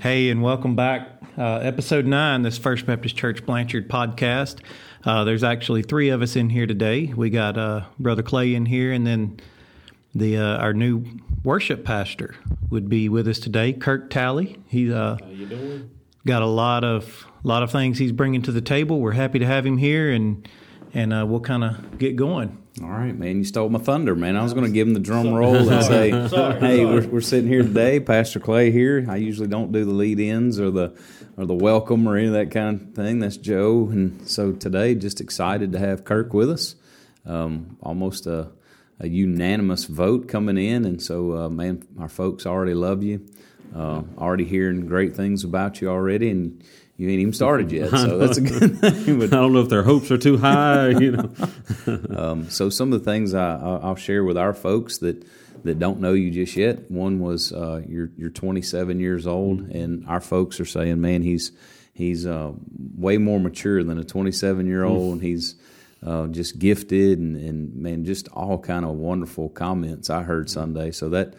Hey, 0.00 0.30
and 0.30 0.42
welcome 0.42 0.76
back. 0.76 1.08
Uh, 1.36 1.56
episode 1.56 2.06
nine, 2.06 2.42
this 2.42 2.58
First 2.58 2.86
Baptist 2.86 3.16
Church 3.16 3.44
Blanchard 3.44 3.88
podcast. 3.88 4.58
Uh, 5.04 5.24
there's 5.24 5.42
actually 5.44 5.82
three 5.82 6.08
of 6.10 6.22
us 6.22 6.36
in 6.36 6.50
here 6.50 6.66
today. 6.66 7.12
We 7.14 7.30
got 7.30 7.56
uh, 7.58 7.84
Brother 7.98 8.22
Clay 8.22 8.54
in 8.54 8.66
here, 8.66 8.92
and 8.92 9.06
then 9.06 9.40
the 10.14 10.36
uh, 10.38 10.56
our 10.58 10.72
new 10.72 11.04
worship 11.42 11.84
pastor 11.84 12.34
would 12.70 12.88
be 12.88 13.08
with 13.08 13.26
us 13.28 13.38
today, 13.38 13.72
Kirk 13.72 14.10
Talley. 14.10 14.58
He's 14.68 14.92
uh, 14.92 15.16
How 15.20 15.28
you 15.28 15.46
doing? 15.46 15.90
got 16.26 16.42
a 16.42 16.46
lot 16.46 16.84
of 16.84 17.26
lot 17.42 17.62
of 17.62 17.70
things 17.70 17.98
he's 17.98 18.12
bringing 18.12 18.42
to 18.42 18.52
the 18.52 18.60
table. 18.62 19.00
We're 19.00 19.12
happy 19.12 19.38
to 19.38 19.46
have 19.46 19.64
him 19.66 19.78
here, 19.78 20.10
and 20.10 20.46
and 20.92 21.12
uh, 21.12 21.24
we'll 21.26 21.40
kind 21.40 21.64
of 21.64 21.98
get 21.98 22.16
going. 22.16 22.58
All 22.82 22.88
right, 22.88 23.16
man. 23.16 23.38
You 23.38 23.44
stole 23.44 23.68
my 23.68 23.78
thunder, 23.78 24.16
man. 24.16 24.36
I 24.36 24.42
was 24.42 24.52
going 24.52 24.66
to 24.66 24.72
give 24.72 24.88
him 24.88 24.94
the 24.94 25.00
drum 25.00 25.32
roll 25.32 25.54
and 25.54 25.84
say, 25.84 26.10
Sorry, 26.10 26.22
"Hey, 26.22 26.28
sorry. 26.28 26.84
We're, 26.84 27.06
we're 27.06 27.20
sitting 27.20 27.48
here 27.48 27.62
today, 27.62 28.00
Pastor 28.00 28.40
Clay 28.40 28.72
here. 28.72 29.06
I 29.08 29.14
usually 29.14 29.46
don't 29.46 29.70
do 29.70 29.84
the 29.84 29.92
lead 29.92 30.18
ins 30.18 30.58
or 30.58 30.72
the 30.72 30.96
or 31.36 31.46
the 31.46 31.54
welcome 31.54 32.08
or 32.08 32.16
any 32.16 32.26
of 32.26 32.32
that 32.32 32.50
kind 32.50 32.80
of 32.80 32.94
thing. 32.96 33.20
That's 33.20 33.36
Joe, 33.36 33.88
and 33.92 34.28
so 34.28 34.52
today, 34.52 34.96
just 34.96 35.20
excited 35.20 35.70
to 35.72 35.78
have 35.78 36.04
Kirk 36.04 36.34
with 36.34 36.50
us. 36.50 36.74
Um, 37.24 37.76
almost 37.80 38.26
a, 38.26 38.50
a 38.98 39.08
unanimous 39.08 39.84
vote 39.84 40.26
coming 40.26 40.58
in, 40.58 40.84
and 40.84 41.00
so 41.00 41.36
uh, 41.36 41.48
man, 41.48 41.86
our 42.00 42.08
folks 42.08 42.44
already 42.44 42.74
love 42.74 43.04
you. 43.04 43.24
Uh, 43.74 44.02
already 44.18 44.44
hearing 44.44 44.86
great 44.86 45.14
things 45.14 45.44
about 45.44 45.80
you 45.80 45.88
already, 45.88 46.28
and 46.30 46.62
you 46.96 47.08
ain't 47.08 47.20
even 47.20 47.32
started 47.32 47.72
yet, 47.72 47.90
so 47.90 48.18
that's 48.22 48.38
a 48.38 48.40
good 48.40 48.78
thing. 48.80 49.18
But, 49.18 49.32
I 49.32 49.36
don't 49.36 49.52
know 49.52 49.60
if 49.60 49.68
their 49.68 49.82
hopes 49.82 50.10
are 50.10 50.18
too 50.18 50.36
high. 50.38 50.88
You 50.90 51.12
know, 51.12 51.30
um, 52.16 52.50
so 52.50 52.68
some 52.70 52.92
of 52.92 52.98
the 53.02 53.04
things 53.10 53.34
I, 53.34 53.56
I- 53.56 53.80
I'll 53.82 53.96
share 53.96 54.22
with 54.24 54.36
our 54.36 54.52
folks 54.54 54.98
that, 54.98 55.24
that 55.64 55.78
don't 55.78 56.00
know 56.00 56.12
you 56.12 56.30
just 56.30 56.56
yet. 56.56 56.90
One 56.90 57.18
was 57.20 57.52
uh, 57.52 57.82
you're 57.88 58.10
you're 58.16 58.30
27 58.30 59.00
years 59.00 59.26
old, 59.26 59.60
and 59.70 60.06
our 60.06 60.20
folks 60.20 60.60
are 60.60 60.64
saying, 60.64 61.00
man, 61.00 61.22
he's 61.22 61.52
he's 61.94 62.26
uh, 62.26 62.52
way 62.96 63.18
more 63.18 63.40
mature 63.40 63.82
than 63.82 63.98
a 63.98 64.04
27 64.04 64.66
year 64.66 64.84
old, 64.84 65.14
and 65.14 65.22
he's 65.22 65.56
uh, 66.06 66.26
just 66.28 66.58
gifted, 66.58 67.18
and, 67.18 67.34
and 67.36 67.74
man, 67.74 68.04
just 68.04 68.28
all 68.28 68.58
kind 68.58 68.84
of 68.84 68.92
wonderful 68.92 69.48
comments 69.48 70.10
I 70.10 70.22
heard 70.22 70.48
Sunday. 70.50 70.90
So 70.90 71.08
that 71.10 71.34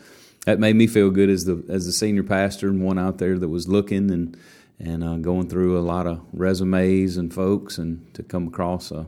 that 0.45 0.59
made 0.59 0.75
me 0.75 0.87
feel 0.87 1.11
good 1.11 1.29
as 1.29 1.45
the 1.45 1.63
as 1.69 1.85
the 1.85 1.91
senior 1.93 2.23
pastor 2.23 2.67
and 2.69 2.83
one 2.83 2.99
out 2.99 3.19
there 3.19 3.37
that 3.39 3.47
was 3.47 3.67
looking 3.67 4.11
and 4.11 4.37
and 4.79 5.03
uh, 5.03 5.15
going 5.17 5.47
through 5.47 5.77
a 5.77 5.81
lot 5.81 6.07
of 6.07 6.21
resumes 6.33 7.17
and 7.17 7.33
folks, 7.33 7.77
and 7.77 8.13
to 8.13 8.23
come 8.23 8.47
across 8.47 8.91
a 8.91 9.07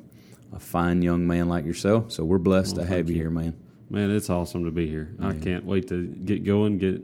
a 0.54 0.60
fine 0.60 1.02
young 1.02 1.28
man 1.28 1.48
like 1.50 1.66
yourself. 1.66 2.12
So 2.12 2.24
we're 2.24 2.38
blessed 2.38 2.76
to 2.76 2.86
have 2.86 3.10
you, 3.10 3.16
here, 3.16 3.30
man. 3.30 3.56
man, 3.90 4.12
it's 4.12 4.30
awesome 4.30 4.66
to 4.66 4.72
be 4.72 4.88
here. 4.88 5.14
I 5.20 5.34
can't 5.34 5.66
wait 5.66 5.88
to 5.90 6.08
get 6.08 6.44
going, 6.44 6.78
get 6.78 7.02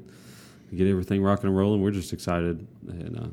get 0.75 0.87
everything 0.87 1.21
rocking 1.21 1.47
and 1.47 1.57
rolling. 1.57 1.81
We're 1.81 1.91
just 1.91 2.13
excited 2.13 2.65
and 2.87 3.19
uh, 3.19 3.27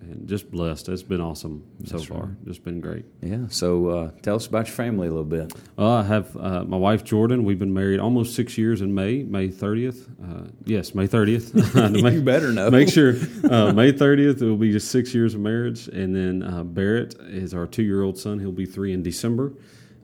and 0.00 0.28
just 0.28 0.50
blessed. 0.50 0.88
It's 0.88 1.02
been 1.02 1.20
awesome 1.20 1.64
so 1.84 1.98
far. 1.98 2.36
Just 2.44 2.62
been 2.64 2.80
great. 2.80 3.04
Yeah. 3.20 3.46
So 3.48 3.88
uh, 3.88 4.10
tell 4.22 4.36
us 4.36 4.46
about 4.46 4.66
your 4.66 4.74
family 4.74 5.08
a 5.08 5.10
little 5.10 5.24
bit. 5.24 5.52
Uh, 5.76 5.96
I 5.96 6.02
have 6.04 6.36
uh, 6.36 6.64
my 6.64 6.76
wife 6.76 7.04
Jordan. 7.04 7.44
We've 7.44 7.58
been 7.58 7.74
married 7.74 8.00
almost 8.00 8.34
six 8.34 8.56
years 8.56 8.80
in 8.80 8.94
May, 8.94 9.22
May 9.24 9.48
thirtieth. 9.48 10.08
Uh, 10.22 10.44
yes, 10.64 10.94
May 10.94 11.06
thirtieth. 11.06 11.54
you 12.14 12.22
better 12.22 12.52
know. 12.52 12.70
Make 12.70 12.88
sure 12.88 13.10
uh, 13.50 13.72
May 13.72 13.92
30th 13.92 14.40
it 14.40 14.44
will 14.44 14.56
be 14.56 14.72
just 14.72 14.90
six 14.90 15.14
years 15.14 15.34
of 15.34 15.40
marriage, 15.40 15.88
and 15.88 16.14
then 16.14 16.42
uh, 16.42 16.62
Barrett 16.64 17.14
is 17.20 17.54
our 17.54 17.66
two-year-old 17.66 18.18
son. 18.18 18.38
He'll 18.38 18.52
be 18.52 18.66
three 18.66 18.92
in 18.92 19.02
December, 19.02 19.52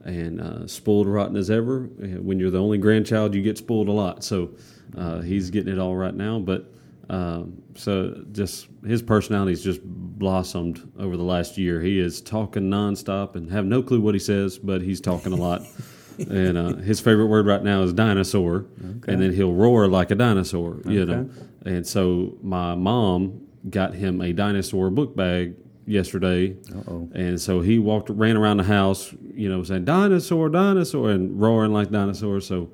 and 0.03 0.41
uh, 0.41 0.67
spoiled 0.67 1.07
rotten 1.07 1.35
as 1.35 1.49
ever. 1.49 1.83
When 1.83 2.39
you're 2.39 2.51
the 2.51 2.61
only 2.61 2.77
grandchild, 2.77 3.33
you 3.33 3.41
get 3.41 3.57
spoiled 3.57 3.87
a 3.87 3.93
lot. 3.93 4.23
So 4.23 4.51
uh, 4.97 5.21
he's 5.21 5.49
getting 5.49 5.73
it 5.73 5.79
all 5.79 5.95
right 5.95 6.13
now. 6.13 6.39
But 6.39 6.71
um, 7.09 7.61
so 7.75 8.23
just 8.31 8.67
his 8.85 9.01
personality's 9.01 9.63
just 9.63 9.81
blossomed 9.83 10.91
over 10.99 11.17
the 11.17 11.23
last 11.23 11.57
year. 11.57 11.81
He 11.81 11.99
is 11.99 12.21
talking 12.21 12.63
nonstop 12.63 13.35
and 13.35 13.51
have 13.51 13.65
no 13.65 13.81
clue 13.83 14.01
what 14.01 14.15
he 14.15 14.19
says, 14.19 14.57
but 14.57 14.81
he's 14.81 15.01
talking 15.01 15.33
a 15.33 15.35
lot. 15.35 15.63
and 16.17 16.57
uh, 16.57 16.75
his 16.77 16.99
favorite 16.99 17.27
word 17.27 17.45
right 17.45 17.63
now 17.63 17.81
is 17.83 17.93
dinosaur, 17.93 18.65
and 19.07 19.21
then 19.21 19.33
he'll 19.33 19.53
roar 19.53 19.87
like 19.87 20.11
a 20.11 20.15
dinosaur, 20.15 20.79
you 20.85 21.05
know. 21.05 21.29
And 21.65 21.85
so 21.85 22.37
my 22.41 22.75
mom 22.75 23.41
got 23.69 23.93
him 23.93 24.21
a 24.21 24.31
dinosaur 24.31 24.89
book 24.89 25.15
bag 25.15 25.55
yesterday, 25.87 26.55
Uh-oh. 26.73 27.09
and 27.13 27.39
so 27.39 27.61
he 27.61 27.79
walked, 27.79 28.09
ran 28.09 28.37
around 28.37 28.57
the 28.57 28.63
house, 28.63 29.13
you 29.33 29.49
know, 29.49 29.61
saying 29.63 29.85
dinosaur, 29.85 30.49
dinosaur, 30.49 31.11
and 31.11 31.39
roaring 31.39 31.73
like 31.73 31.91
dinosaurs. 31.91 32.47
So 32.47 32.69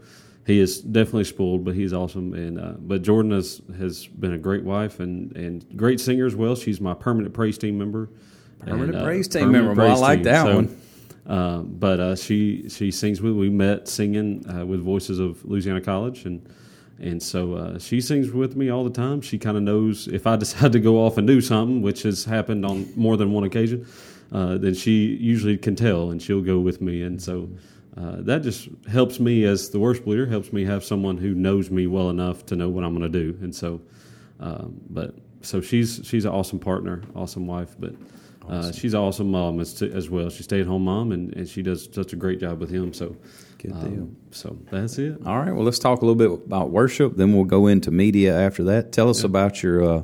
he 0.52 0.60
is 0.60 0.82
definitely 0.82 1.24
spoiled, 1.24 1.66
but 1.66 1.74
he's 1.76 1.94
awesome. 1.94 2.34
And 2.34 2.60
uh, 2.60 2.74
but 2.80 3.02
Jordan 3.02 3.32
has 3.32 3.62
has 3.78 4.06
been 4.08 4.34
a 4.34 4.38
great 4.38 4.64
wife 4.64 5.00
and 5.00 5.36
and 5.36 5.66
great 5.76 6.00
singer 6.00 6.26
as 6.26 6.36
well. 6.36 6.56
She's 6.56 6.80
my 6.82 6.94
permanent 6.94 7.34
praise 7.34 7.58
team 7.58 7.78
member. 7.78 8.10
Permanent 8.60 8.90
And, 8.94 9.02
uh, 9.02 9.04
praise 9.06 9.28
team 9.28 9.44
permanent 9.46 9.66
member. 9.70 9.82
Well, 9.84 9.98
I 9.98 10.00
like 10.00 10.18
team. 10.20 10.24
that 10.26 10.46
So, 10.46 10.56
one. 10.56 10.82
uh, 11.28 11.58
but 11.64 12.00
uh, 12.00 12.16
she 12.16 12.70
she 12.70 12.92
sings 12.92 13.22
with. 13.22 13.34
We 13.34 13.50
met 13.50 13.88
singing 13.88 14.46
uh, 14.54 14.66
with 14.66 14.82
Voices 14.82 15.20
of 15.20 15.44
Louisiana 15.46 15.82
College, 15.82 16.26
and 16.26 16.48
and 17.00 17.22
so 17.24 17.54
uh, 17.54 17.80
she 17.80 18.00
sings 18.02 18.32
with 18.32 18.56
me 18.56 18.70
all 18.70 18.84
the 18.84 18.92
time. 18.92 19.22
She 19.22 19.40
kind 19.40 19.58
of 19.58 19.64
knows 19.64 20.08
if 20.08 20.28
I 20.28 20.36
decide 20.46 20.72
to 20.74 20.80
go 20.80 21.04
off 21.04 21.18
and 21.18 21.26
do 21.26 21.42
something, 21.42 21.82
which 21.82 22.04
has 22.04 22.26
happened 22.26 22.66
on 22.66 22.88
more 22.96 23.18
than 23.18 23.32
one 23.32 23.44
occasion. 23.44 23.86
Uh, 24.32 24.58
then 24.58 24.74
she 24.74 25.08
usually 25.20 25.58
can 25.58 25.76
tell, 25.76 26.12
and 26.12 26.22
she'll 26.22 26.42
go 26.42 26.60
with 26.60 26.82
me, 26.82 27.02
and 27.04 27.22
so. 27.22 27.50
Uh, 27.98 28.18
that 28.20 28.42
just 28.42 28.70
helps 28.90 29.20
me 29.20 29.44
as 29.44 29.70
the 29.70 29.80
worship 29.80 30.08
leader. 30.08 30.26
Helps 30.26 30.54
me 30.54 30.64
have 30.64 30.84
someone 30.84 31.18
who 31.18 31.34
knows 31.34 31.70
me 31.70 31.88
well 31.88 32.10
enough 32.10 32.46
to 32.48 32.56
know 32.56 32.70
what 32.70 32.84
I'm 32.84 32.98
going 32.98 33.12
to 33.12 33.20
do, 33.20 33.38
and 33.42 33.54
so, 33.54 33.82
um, 34.40 34.80
but 34.90 35.16
so 35.42 35.60
she's 35.60 36.00
she's 36.04 36.24
an 36.24 36.32
awesome 36.32 36.60
partner, 36.60 37.02
awesome 37.16 37.48
wife, 37.48 37.76
but 37.78 37.94
uh, 38.48 38.72
she's 38.72 38.94
an 38.94 39.02
awesome 39.02 39.32
mom 39.32 39.60
as, 39.60 39.82
as 39.82 40.10
well. 40.10 40.30
She's 40.30 40.46
stay 40.46 40.62
at 40.62 40.68
home 40.68 40.86
mom, 40.86 41.12
and, 41.12 41.34
and 41.36 41.48
she 41.48 41.62
does 41.62 41.90
such 41.92 42.14
a 42.14 42.16
great 42.16 42.40
job 42.40 42.60
with 42.60 42.70
him. 42.70 42.94
So, 42.94 43.16
Good 43.58 43.74
um, 43.74 43.96
deal. 43.96 44.10
So 44.32 44.58
that's 44.72 44.98
it. 44.98 45.18
All 45.26 45.38
right. 45.38 45.52
Well, 45.52 45.64
let's 45.64 45.80
talk 45.80 46.02
a 46.02 46.06
little 46.06 46.16
bit 46.16 46.46
about 46.46 46.72
worship. 46.72 47.18
Then 47.18 47.34
we'll 47.34 47.46
go 47.46 47.68
into 47.68 47.92
media 47.92 48.38
after 48.40 48.64
that. 48.66 48.92
Tell 48.92 49.10
us 49.10 49.24
about 49.24 49.62
your. 49.62 49.84
Uh, 49.84 50.04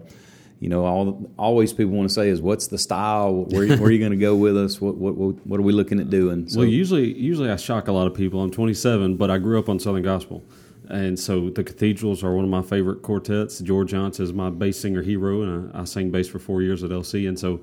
you 0.59 0.69
know, 0.69 0.85
all 0.85 1.31
always 1.37 1.71
people 1.71 1.93
want 1.93 2.09
to 2.09 2.13
say 2.13 2.29
is, 2.29 2.41
"What's 2.41 2.67
the 2.67 2.77
style? 2.77 3.45
Where, 3.45 3.67
where 3.77 3.83
are 3.83 3.91
you 3.91 3.99
going 3.99 4.11
to 4.11 4.17
go 4.17 4.35
with 4.35 4.57
us? 4.57 4.81
What, 4.81 4.95
what 4.95 5.13
what 5.45 5.59
are 5.59 5.63
we 5.63 5.71
looking 5.71 5.99
at 5.99 6.09
doing?" 6.09 6.49
So, 6.49 6.59
well, 6.59 6.67
usually 6.67 7.13
usually 7.13 7.51
I 7.51 7.57
shock 7.57 7.87
a 7.87 7.91
lot 7.91 8.07
of 8.07 8.15
people. 8.15 8.41
I'm 8.41 8.49
27, 8.49 9.17
but 9.17 9.29
I 9.29 9.37
grew 9.37 9.59
up 9.59 9.69
on 9.69 9.79
Southern 9.79 10.01
Gospel, 10.01 10.43
and 10.89 11.19
so 11.19 11.49
the 11.49 11.63
Cathedrals 11.63 12.23
are 12.23 12.33
one 12.33 12.43
of 12.43 12.49
my 12.49 12.63
favorite 12.63 13.03
quartets. 13.03 13.59
George 13.59 13.93
Younce 13.93 14.19
is 14.19 14.33
my 14.33 14.49
bass 14.49 14.79
singer 14.79 15.03
hero, 15.03 15.43
and 15.43 15.71
I, 15.75 15.81
I 15.81 15.83
sang 15.83 16.09
bass 16.09 16.27
for 16.27 16.39
four 16.39 16.63
years 16.63 16.83
at 16.83 16.89
LC, 16.89 17.27
and 17.27 17.37
so 17.37 17.61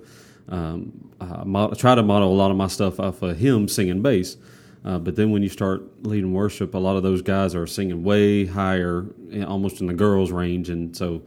um, 0.49 1.11
I 1.21 1.43
mod- 1.45 1.77
try 1.77 1.97
to 1.97 2.03
model 2.03 2.33
a 2.33 2.35
lot 2.37 2.53
of 2.53 2.57
my 2.57 2.69
stuff 2.69 3.01
off 3.01 3.23
of 3.23 3.39
him 3.39 3.67
singing 3.67 4.03
bass. 4.03 4.37
Uh, 4.85 4.99
but 4.99 5.17
then 5.17 5.31
when 5.31 5.43
you 5.43 5.49
start 5.49 5.83
leading 6.07 6.35
worship, 6.35 6.75
a 6.75 6.79
lot 6.79 6.95
of 6.97 7.03
those 7.03 7.23
guys 7.23 7.55
are 7.55 7.67
singing 7.67 8.05
way 8.05 8.45
higher, 8.45 9.07
eh, 9.33 9.43
almost 9.43 9.81
in 9.81 9.87
the 9.87 9.95
girls' 9.95 10.31
range, 10.31 10.69
and 10.69 10.95
so 10.95 11.23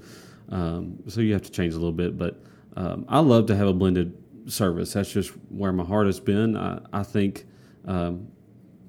um, 0.49 0.99
so 1.07 1.21
you 1.21 1.33
have 1.33 1.43
to 1.43 1.51
change 1.51 1.73
a 1.73 1.77
little 1.77 1.91
bit. 1.91 2.17
But 2.17 2.41
um, 2.75 3.05
I 3.07 3.19
love 3.19 3.47
to 3.47 3.55
have 3.55 3.67
a 3.67 3.73
blended 3.73 4.17
service. 4.47 4.93
That's 4.93 5.11
just 5.11 5.31
where 5.49 5.71
my 5.71 5.83
heart 5.83 6.05
has 6.07 6.19
been. 6.19 6.55
I, 6.55 6.79
I 6.93 7.03
think 7.03 7.45
um, 7.85 8.27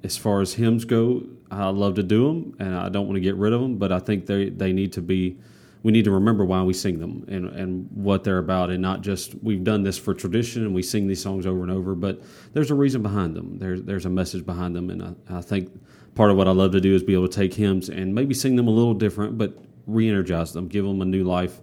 as 0.03 0.17
far 0.17 0.41
as 0.41 0.55
hymns 0.55 0.85
go, 0.85 1.25
I 1.51 1.69
love 1.71 1.95
to 1.95 2.03
do 2.03 2.29
them, 2.29 2.57
and 2.59 2.75
I 2.75 2.89
don't 2.89 3.07
want 3.07 3.17
to 3.17 3.21
get 3.21 3.37
rid 3.37 3.53
of 3.53 3.61
them. 3.61 3.79
But 3.79 3.93
I 3.93 3.99
think 3.99 4.27
they 4.27 4.51
they 4.51 4.73
need 4.73 4.93
to 4.95 5.03
be. 5.03 5.39
We 5.85 5.93
need 5.93 6.07
to 6.07 6.11
remember 6.11 6.45
why 6.45 6.61
we 6.65 6.75
sing 6.75 6.99
them 6.99 7.25
and, 7.29 7.47
and 7.51 7.89
what 7.95 8.25
they're 8.25 8.39
about, 8.39 8.71
and 8.71 8.83
not 8.83 9.01
just 9.01 9.37
we've 9.43 9.63
done 9.63 9.85
this 9.85 9.97
for 9.97 10.13
tradition 10.13 10.65
and 10.65 10.75
we 10.75 10.83
sing 10.83 11.07
these 11.07 11.23
songs 11.23 11.47
over 11.47 11.63
and 11.63 11.71
over. 11.71 11.95
But 11.95 12.21
there's 12.53 12.73
a 12.73 12.75
reason 12.75 13.01
behind 13.01 13.37
them. 13.37 13.59
There's 13.59 13.83
there's 13.83 14.05
a 14.05 14.11
message 14.11 14.45
behind 14.45 14.75
them, 14.75 14.91
and 14.91 15.03
I, 15.03 15.39
I 15.39 15.41
think 15.41 15.71
part 16.17 16.33
of 16.33 16.37
what 16.37 16.49
I 16.49 16.51
love 16.51 16.73
to 16.73 16.81
do 16.81 16.97
is 16.97 17.05
be 17.05 17.15
able 17.15 17.29
to 17.29 17.35
take 17.35 17.55
hymns 17.55 17.89
and 17.89 18.13
maybe 18.13 18.35
sing 18.35 18.57
them 18.57 18.67
a 18.67 18.73
little 18.73 18.93
different, 18.93 19.39
but 19.39 19.57
re-energize 19.89 20.53
them, 20.53 20.69
give 20.69 20.85
them 20.85 21.01
a 21.03 21.05
new 21.05 21.25
life. 21.25 21.61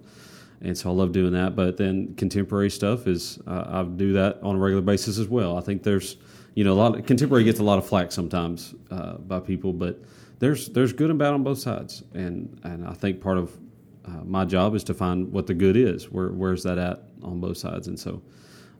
And 0.61 0.77
so 0.77 0.89
I 0.89 0.93
love 0.93 1.11
doing 1.11 1.33
that. 1.33 1.55
But 1.55 1.77
then 1.77 2.15
contemporary 2.15 2.69
stuff 2.69 3.07
is 3.07 3.39
uh, 3.45 3.65
I 3.67 3.83
do 3.83 4.13
that 4.13 4.39
on 4.41 4.55
a 4.55 4.59
regular 4.59 4.81
basis 4.81 5.17
as 5.17 5.27
well. 5.27 5.57
I 5.57 5.61
think 5.61 5.83
there's 5.83 6.17
you 6.55 6.63
know 6.63 6.73
a 6.73 6.75
lot 6.75 6.97
of 6.97 7.05
contemporary 7.05 7.43
gets 7.43 7.59
a 7.59 7.63
lot 7.63 7.77
of 7.77 7.85
flack 7.85 8.11
sometimes 8.11 8.73
uh, 8.89 9.17
by 9.17 9.39
people, 9.39 9.73
but 9.73 10.01
there's 10.39 10.69
there's 10.69 10.93
good 10.93 11.09
and 11.09 11.19
bad 11.19 11.33
on 11.33 11.43
both 11.43 11.59
sides. 11.59 12.03
And 12.13 12.59
and 12.63 12.87
I 12.87 12.93
think 12.93 13.21
part 13.21 13.37
of 13.37 13.55
uh, 14.05 14.23
my 14.23 14.45
job 14.45 14.75
is 14.75 14.83
to 14.85 14.93
find 14.93 15.31
what 15.31 15.47
the 15.47 15.53
good 15.53 15.75
is. 15.75 16.09
Where 16.09 16.29
where's 16.29 16.63
that 16.63 16.77
at 16.77 17.03
on 17.21 17.39
both 17.39 17.57
sides? 17.57 17.87
And 17.87 17.99
so 17.99 18.21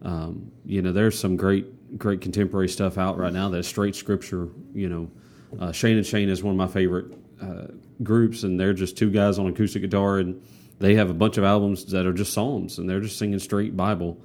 um, 0.01 0.51
you 0.65 0.81
know 0.81 0.91
there's 0.91 1.19
some 1.19 1.35
great 1.35 1.97
great 1.97 2.21
contemporary 2.21 2.69
stuff 2.69 2.97
out 2.97 3.17
right 3.17 3.33
now 3.33 3.49
that's 3.49 3.67
straight 3.67 3.95
scripture. 3.95 4.49
You 4.73 4.89
know, 4.89 5.11
uh, 5.59 5.71
Shane 5.71 5.97
and 5.97 6.05
Shane 6.05 6.29
is 6.29 6.43
one 6.43 6.51
of 6.53 6.57
my 6.57 6.67
favorite 6.67 7.13
uh, 7.41 7.67
groups, 8.03 8.43
and 8.43 8.59
they're 8.59 8.73
just 8.73 8.97
two 8.97 9.09
guys 9.09 9.39
on 9.39 9.47
acoustic 9.47 9.81
guitar, 9.81 10.19
and 10.19 10.41
they 10.79 10.95
have 10.95 11.09
a 11.09 11.13
bunch 11.13 11.37
of 11.37 11.43
albums 11.43 11.85
that 11.85 12.05
are 12.05 12.13
just 12.13 12.33
psalms, 12.33 12.79
and 12.79 12.89
they're 12.89 13.01
just 13.01 13.17
singing 13.17 13.39
straight 13.39 13.75
Bible. 13.77 14.17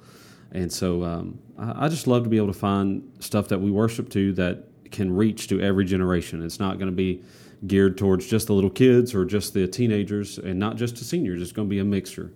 And 0.51 0.71
so 0.71 1.03
um, 1.03 1.39
I, 1.57 1.85
I 1.85 1.89
just 1.89 2.07
love 2.07 2.23
to 2.23 2.29
be 2.29 2.37
able 2.37 2.47
to 2.47 2.53
find 2.53 3.09
stuff 3.19 3.47
that 3.49 3.59
we 3.59 3.71
worship 3.71 4.09
to 4.09 4.33
that 4.33 4.65
can 4.91 5.15
reach 5.15 5.47
to 5.47 5.61
every 5.61 5.85
generation. 5.85 6.43
It's 6.43 6.59
not 6.59 6.77
going 6.77 6.91
to 6.91 6.95
be 6.95 7.23
geared 7.67 7.97
towards 7.97 8.27
just 8.27 8.47
the 8.47 8.53
little 8.53 8.69
kids 8.69 9.15
or 9.15 9.23
just 9.23 9.53
the 9.53 9.67
teenagers, 9.67 10.37
and 10.37 10.59
not 10.59 10.75
just 10.75 10.97
the 10.97 11.05
seniors. 11.05 11.41
It's 11.41 11.51
going 11.53 11.67
to 11.67 11.69
be 11.69 11.79
a 11.79 11.85
mixture. 11.85 12.33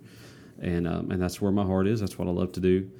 and 0.60 0.86
um, 0.86 1.10
and 1.10 1.20
that's 1.20 1.40
where 1.40 1.52
my 1.52 1.64
heart 1.64 1.86
is. 1.86 2.00
That's 2.00 2.18
what 2.18 2.28
I 2.28 2.30
love 2.30 2.52
to 2.52 2.60
do, 2.60 2.90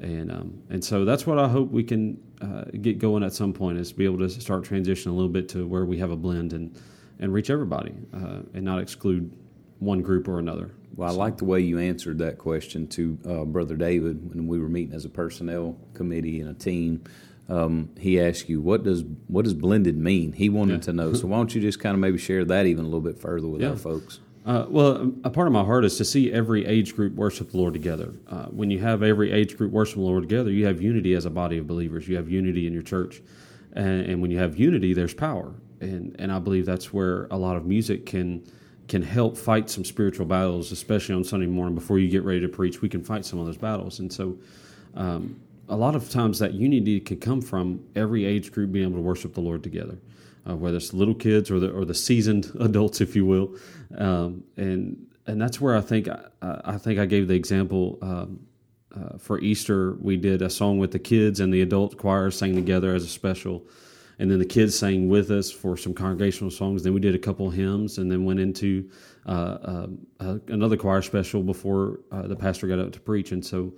and 0.00 0.30
um, 0.30 0.62
and 0.70 0.84
so 0.84 1.04
that's 1.04 1.26
what 1.26 1.38
I 1.38 1.48
hope 1.48 1.70
we 1.70 1.82
can 1.84 2.18
uh, 2.42 2.64
get 2.80 2.98
going 2.98 3.22
at 3.22 3.32
some 3.32 3.52
point 3.52 3.78
is 3.78 3.92
be 3.92 4.04
able 4.04 4.18
to 4.18 4.28
start 4.28 4.64
transitioning 4.64 5.08
a 5.08 5.12
little 5.12 5.30
bit 5.30 5.48
to 5.50 5.66
where 5.66 5.84
we 5.84 5.98
have 5.98 6.10
a 6.10 6.16
blend 6.16 6.52
and 6.52 6.78
and 7.18 7.32
reach 7.32 7.50
everybody 7.50 7.94
uh, 8.14 8.40
and 8.54 8.64
not 8.64 8.80
exclude 8.80 9.30
one 9.78 10.00
group 10.02 10.28
or 10.28 10.38
another. 10.38 10.70
Well, 10.94 11.08
I 11.10 11.12
like 11.12 11.36
the 11.36 11.44
way 11.44 11.60
you 11.60 11.78
answered 11.78 12.18
that 12.18 12.38
question 12.38 12.86
to 12.88 13.18
uh, 13.28 13.44
Brother 13.44 13.76
David 13.76 14.30
when 14.34 14.46
we 14.46 14.58
were 14.58 14.68
meeting 14.68 14.94
as 14.94 15.04
a 15.04 15.10
personnel 15.10 15.76
committee 15.94 16.40
and 16.40 16.48
a 16.50 16.54
team. 16.54 17.04
Um, 17.48 17.90
he 17.98 18.18
asked 18.20 18.48
you, 18.48 18.60
"What 18.60 18.82
does 18.82 19.04
what 19.28 19.44
does 19.44 19.54
blended 19.54 19.96
mean?" 19.98 20.32
He 20.32 20.48
wanted 20.48 20.74
Yeah. 20.74 20.80
to 20.80 20.92
know. 20.94 21.12
So 21.12 21.26
why 21.28 21.36
don't 21.36 21.54
you 21.54 21.60
just 21.60 21.78
kind 21.78 21.94
of 21.94 22.00
maybe 22.00 22.18
share 22.18 22.44
that 22.46 22.66
even 22.66 22.84
a 22.84 22.88
little 22.88 23.00
bit 23.02 23.18
further 23.18 23.46
with 23.46 23.60
Yeah. 23.60 23.70
our 23.70 23.76
folks? 23.76 24.20
Uh, 24.44 24.64
well, 24.68 25.12
a 25.24 25.30
part 25.30 25.46
of 25.48 25.52
my 25.52 25.64
heart 25.64 25.84
is 25.84 25.96
to 25.98 26.04
see 26.04 26.32
every 26.32 26.64
age 26.66 26.94
group 26.96 27.14
worship 27.14 27.50
the 27.50 27.56
Lord 27.58 27.72
together. 27.74 28.14
Uh, 28.28 28.46
when 28.46 28.70
you 28.70 28.78
have 28.78 29.02
every 29.02 29.32
age 29.32 29.56
group 29.56 29.72
worship 29.72 29.96
the 29.96 30.02
Lord 30.02 30.22
together, 30.22 30.50
you 30.50 30.66
have 30.66 30.80
unity 30.80 31.14
as 31.14 31.24
a 31.24 31.30
body 31.30 31.58
of 31.58 31.66
believers. 31.66 32.08
You 32.08 32.16
have 32.16 32.30
unity 32.30 32.66
in 32.66 32.72
your 32.72 32.82
church, 32.84 33.22
and, 33.72 34.02
and 34.06 34.22
when 34.22 34.30
you 34.30 34.38
have 34.38 34.56
unity, 34.58 34.92
there's 34.94 35.14
power. 35.14 35.52
And 35.80 36.16
and 36.18 36.32
I 36.32 36.38
believe 36.38 36.66
that's 36.66 36.92
where 36.92 37.26
a 37.30 37.36
lot 37.36 37.56
of 37.56 37.66
music 37.66 38.06
can 38.06 38.44
can 38.88 39.02
help 39.02 39.36
fight 39.36 39.68
some 39.68 39.84
spiritual 39.84 40.26
battles, 40.26 40.70
especially 40.72 41.14
on 41.14 41.24
Sunday 41.24 41.46
morning 41.46 41.74
before 41.74 41.98
you 41.98 42.08
get 42.08 42.22
ready 42.22 42.40
to 42.40 42.48
preach. 42.48 42.80
We 42.80 42.88
can 42.88 43.02
fight 43.02 43.24
some 43.24 43.38
of 43.38 43.46
those 43.46 43.58
battles, 43.58 43.98
and 44.00 44.12
so. 44.12 44.38
Um, 44.94 45.40
a 45.68 45.76
lot 45.76 45.96
of 45.96 46.08
times 46.10 46.38
that 46.38 46.54
unity 46.54 47.00
can 47.00 47.18
come 47.18 47.40
from 47.40 47.84
every 47.96 48.24
age 48.24 48.52
group 48.52 48.72
being 48.72 48.86
able 48.86 48.98
to 48.98 49.02
worship 49.02 49.34
the 49.34 49.40
Lord 49.40 49.62
together, 49.62 49.98
uh, 50.48 50.54
whether 50.56 50.76
it's 50.76 50.92
little 50.92 51.14
kids 51.14 51.50
or 51.50 51.58
the 51.58 51.70
or 51.70 51.84
the 51.84 51.94
seasoned 51.94 52.52
adults, 52.60 53.00
if 53.00 53.16
you 53.16 53.26
will, 53.26 53.56
um, 53.98 54.44
and 54.56 55.06
and 55.26 55.40
that's 55.40 55.60
where 55.60 55.76
I 55.76 55.80
think 55.80 56.08
I, 56.08 56.20
I 56.64 56.78
think 56.78 56.98
I 56.98 57.06
gave 57.06 57.28
the 57.28 57.34
example 57.34 57.98
um, 58.00 58.46
uh, 58.94 59.18
for 59.18 59.40
Easter. 59.40 59.96
We 60.00 60.16
did 60.16 60.42
a 60.42 60.50
song 60.50 60.78
with 60.78 60.92
the 60.92 60.98
kids 60.98 61.40
and 61.40 61.52
the 61.52 61.62
adult 61.62 61.96
choir 61.96 62.30
sang 62.30 62.54
together 62.54 62.94
as 62.94 63.04
a 63.04 63.08
special, 63.08 63.64
and 64.18 64.30
then 64.30 64.38
the 64.38 64.46
kids 64.46 64.78
sang 64.78 65.08
with 65.08 65.30
us 65.30 65.50
for 65.50 65.76
some 65.76 65.92
congregational 65.92 66.50
songs. 66.50 66.82
Then 66.82 66.94
we 66.94 67.00
did 67.00 67.14
a 67.14 67.18
couple 67.18 67.50
hymns, 67.50 67.98
and 67.98 68.10
then 68.10 68.24
went 68.24 68.40
into 68.40 68.90
uh, 69.26 69.30
uh, 69.30 69.86
uh, 70.20 70.38
another 70.48 70.76
choir 70.76 71.02
special 71.02 71.42
before 71.42 72.00
uh, 72.10 72.26
the 72.26 72.36
pastor 72.36 72.66
got 72.66 72.78
up 72.78 72.92
to 72.92 73.00
preach. 73.00 73.32
And 73.32 73.44
so, 73.44 73.74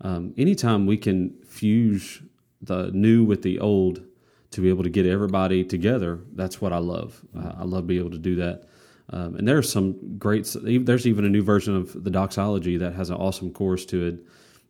um, 0.00 0.34
anytime 0.36 0.86
we 0.86 0.96
can 0.96 1.34
fuse 1.46 2.20
the 2.62 2.90
new 2.92 3.24
with 3.24 3.42
the 3.42 3.60
old 3.60 4.02
to 4.50 4.60
be 4.60 4.68
able 4.68 4.82
to 4.82 4.90
get 4.90 5.06
everybody 5.06 5.64
together, 5.64 6.20
that's 6.34 6.60
what 6.60 6.72
I 6.72 6.78
love. 6.78 7.20
I 7.58 7.64
love 7.64 7.86
being 7.86 8.00
able 8.00 8.10
to 8.10 8.18
do 8.18 8.36
that. 8.36 8.68
Um, 9.10 9.36
and 9.36 9.46
there's 9.46 9.70
some 9.70 10.18
great. 10.18 10.52
There's 10.62 11.06
even 11.06 11.24
a 11.24 11.28
new 11.28 11.42
version 11.42 11.76
of 11.76 12.02
the 12.02 12.10
doxology 12.10 12.76
that 12.78 12.94
has 12.94 13.10
an 13.10 13.16
awesome 13.16 13.52
chorus 13.52 13.84
to 13.86 14.06
it. 14.06 14.18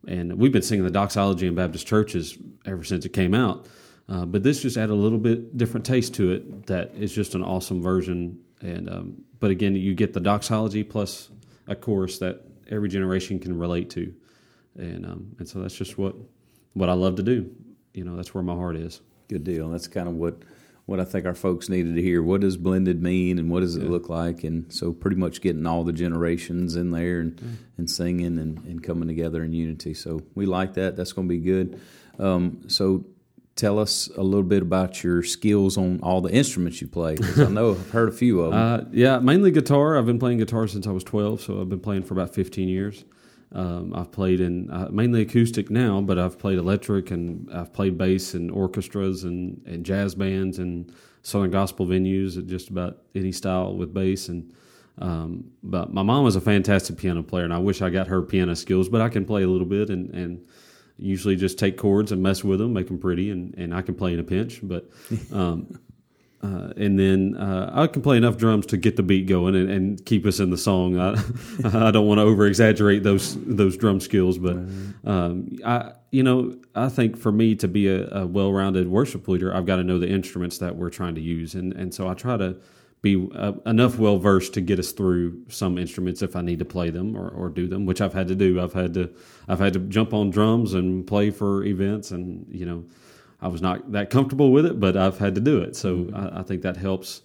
And 0.08 0.34
we've 0.38 0.52
been 0.52 0.62
singing 0.62 0.84
the 0.84 0.90
doxology 0.90 1.46
in 1.46 1.54
Baptist 1.54 1.86
churches 1.86 2.36
ever 2.66 2.84
since 2.84 3.04
it 3.04 3.12
came 3.12 3.34
out. 3.34 3.66
Uh, 4.08 4.24
but 4.24 4.42
this 4.42 4.62
just 4.62 4.76
added 4.76 4.92
a 4.92 4.94
little 4.94 5.18
bit 5.18 5.56
different 5.56 5.84
taste 5.84 6.14
to 6.14 6.30
it. 6.32 6.66
That 6.66 6.94
is 6.94 7.12
just 7.12 7.34
an 7.34 7.42
awesome 7.42 7.82
version. 7.82 8.38
And 8.60 8.88
um, 8.88 9.22
but 9.40 9.50
again, 9.50 9.74
you 9.74 9.94
get 9.94 10.12
the 10.12 10.20
doxology 10.20 10.84
plus 10.84 11.28
a 11.66 11.74
chorus 11.74 12.18
that 12.18 12.42
every 12.70 12.88
generation 12.88 13.38
can 13.38 13.58
relate 13.58 13.90
to. 13.90 14.14
And 14.76 15.04
um, 15.06 15.34
and 15.38 15.48
so 15.48 15.60
that's 15.60 15.74
just 15.74 15.98
what 15.98 16.14
what 16.74 16.88
I 16.88 16.92
love 16.92 17.16
to 17.16 17.22
do. 17.22 17.50
You 17.94 18.04
know, 18.04 18.14
that's 18.16 18.32
where 18.34 18.44
my 18.44 18.54
heart 18.54 18.76
is. 18.76 19.00
Good 19.28 19.42
deal. 19.44 19.68
That's 19.70 19.88
kind 19.88 20.06
of 20.08 20.14
what 20.14 20.36
what 20.84 21.00
I 21.00 21.04
think 21.04 21.26
our 21.26 21.34
folks 21.34 21.68
needed 21.68 21.96
to 21.96 22.02
hear. 22.02 22.22
What 22.22 22.42
does 22.42 22.56
blended 22.56 23.02
mean, 23.02 23.40
and 23.40 23.50
what 23.50 23.60
does 23.60 23.74
it 23.74 23.82
Yeah. 23.82 23.88
look 23.88 24.08
like? 24.08 24.44
And 24.44 24.72
so, 24.72 24.92
pretty 24.92 25.16
much 25.16 25.40
getting 25.40 25.66
all 25.66 25.82
the 25.82 25.92
generations 25.92 26.76
in 26.76 26.92
there 26.92 27.18
and 27.20 27.34
Mm. 27.36 27.42
and 27.78 27.90
singing 27.90 28.38
and, 28.38 28.58
and 28.66 28.82
coming 28.84 29.08
together 29.08 29.42
in 29.42 29.52
unity. 29.52 29.94
So 29.94 30.22
we 30.36 30.46
like 30.46 30.74
that. 30.74 30.94
That's 30.96 31.12
going 31.12 31.26
to 31.28 31.34
be 31.34 31.40
good. 31.40 31.80
Um, 32.20 32.60
so. 32.68 33.04
Tell 33.56 33.78
us 33.78 34.10
a 34.16 34.22
little 34.22 34.42
bit 34.42 34.60
about 34.60 35.02
your 35.02 35.22
skills 35.22 35.78
on 35.78 35.98
all 36.02 36.20
the 36.20 36.30
instruments 36.30 36.82
you 36.82 36.88
play. 36.88 37.16
I 37.38 37.44
know 37.44 37.70
I've 37.70 37.90
heard 37.90 38.10
a 38.10 38.12
few 38.12 38.42
of 38.42 38.52
them. 38.52 38.60
Uh, 38.60 38.84
yeah, 38.92 39.18
mainly 39.18 39.50
guitar. 39.50 39.96
I've 39.96 40.04
been 40.04 40.18
playing 40.18 40.38
guitar 40.38 40.68
since 40.68 40.86
I 40.86 40.90
was 40.90 41.02
12, 41.04 41.40
so 41.40 41.60
I've 41.62 41.68
been 41.70 41.80
playing 41.80 42.02
for 42.02 42.12
about 42.12 42.34
15 42.34 42.68
years. 42.68 43.06
Um, 43.52 43.94
I've 43.94 44.12
played 44.12 44.40
in 44.40 44.70
uh, 44.70 44.88
mainly 44.90 45.22
acoustic 45.22 45.70
now, 45.70 46.02
but 46.02 46.18
I've 46.18 46.38
played 46.38 46.58
electric 46.58 47.10
and 47.10 47.48
I've 47.50 47.72
played 47.72 47.96
bass 47.96 48.34
in 48.34 48.50
orchestras 48.50 49.24
and, 49.24 49.62
and 49.64 49.86
jazz 49.86 50.14
bands 50.14 50.58
and 50.58 50.92
southern 51.22 51.50
gospel 51.50 51.86
venues 51.86 52.36
at 52.36 52.46
just 52.46 52.68
about 52.68 52.98
any 53.14 53.32
style 53.32 53.74
with 53.74 53.94
bass. 53.94 54.28
And 54.28 54.52
um, 54.98 55.50
but 55.62 55.94
my 55.94 56.02
mom 56.02 56.24
was 56.24 56.36
a 56.36 56.40
fantastic 56.42 56.98
piano 56.98 57.22
player, 57.22 57.44
and 57.44 57.54
I 57.54 57.58
wish 57.58 57.80
I 57.80 57.88
got 57.88 58.08
her 58.08 58.20
piano 58.20 58.54
skills, 58.54 58.88
but 58.88 59.00
I 59.00 59.08
can 59.08 59.24
play 59.24 59.42
a 59.42 59.48
little 59.48 59.66
bit 59.66 59.88
and, 59.88 60.10
and 60.10 60.46
usually 60.98 61.36
just 61.36 61.58
take 61.58 61.76
chords 61.76 62.12
and 62.12 62.22
mess 62.22 62.42
with 62.42 62.58
them, 62.58 62.72
make 62.72 62.88
them 62.88 62.98
pretty, 62.98 63.30
and, 63.30 63.54
and 63.56 63.74
I 63.74 63.82
can 63.82 63.94
play 63.94 64.14
in 64.14 64.20
a 64.20 64.24
pinch. 64.24 64.60
But 64.62 64.90
um, 65.32 65.78
uh, 66.42 66.72
and 66.76 66.98
then 66.98 67.36
uh, 67.36 67.70
I 67.72 67.86
can 67.86 68.02
play 68.02 68.16
enough 68.16 68.36
drums 68.36 68.66
to 68.66 68.76
get 68.76 68.96
the 68.96 69.02
beat 69.02 69.26
going 69.26 69.56
and, 69.56 69.70
and 69.70 70.04
keep 70.04 70.26
us 70.26 70.38
in 70.38 70.50
the 70.50 70.58
song. 70.58 70.98
I, 70.98 71.12
I 71.64 71.90
don't 71.90 72.06
want 72.06 72.18
to 72.18 72.22
over 72.22 72.46
exaggerate 72.46 73.02
those 73.02 73.36
those 73.44 73.76
drum 73.76 74.00
skills, 74.00 74.38
but 74.38 74.56
um, 75.04 75.56
I 75.64 75.92
you 76.10 76.22
know 76.22 76.56
I 76.74 76.88
think 76.88 77.16
for 77.16 77.32
me 77.32 77.54
to 77.56 77.68
be 77.68 77.88
a, 77.88 78.08
a 78.10 78.26
well 78.26 78.52
rounded 78.52 78.88
worship 78.88 79.26
leader, 79.28 79.54
I've 79.54 79.66
got 79.66 79.76
to 79.76 79.84
know 79.84 79.98
the 79.98 80.08
instruments 80.08 80.58
that 80.58 80.76
we're 80.76 80.90
trying 80.90 81.14
to 81.14 81.22
use, 81.22 81.54
and 81.54 81.72
and 81.72 81.92
so 81.92 82.06
I 82.06 82.14
try 82.14 82.36
to 82.36 82.56
be 83.02 83.28
uh, 83.34 83.52
enough 83.66 83.98
well 83.98 84.18
versed 84.18 84.54
to 84.54 84.60
get 84.60 84.78
us 84.78 84.92
through 84.92 85.42
some 85.48 85.78
instruments 85.78 86.22
if 86.22 86.34
I 86.34 86.42
need 86.42 86.58
to 86.58 86.64
play 86.64 86.90
them 86.90 87.16
or, 87.16 87.28
or 87.28 87.48
do 87.48 87.68
them, 87.68 87.86
which 87.86 88.00
I've 88.00 88.14
had 88.14 88.28
to 88.28 88.34
do. 88.34 88.60
I've 88.60 88.72
had 88.72 88.94
to 88.94 89.10
I've 89.48 89.60
had 89.60 89.72
to 89.74 89.78
jump 89.80 90.12
on 90.12 90.30
drums 90.30 90.74
and 90.74 91.06
play 91.06 91.30
for 91.30 91.64
events, 91.64 92.10
and 92.10 92.46
you 92.50 92.66
know. 92.66 92.84
I 93.38 93.48
was 93.48 93.60
not 93.60 93.92
that 93.92 94.08
comfortable 94.08 94.50
with 94.50 94.64
it, 94.64 94.80
but 94.80 94.96
I've 94.96 95.18
had 95.18 95.34
to 95.34 95.42
do 95.42 95.60
it. 95.60 95.76
So 95.76 96.08
I, 96.14 96.40
I 96.40 96.42
think 96.42 96.62
that 96.62 96.78
helps 96.78 97.20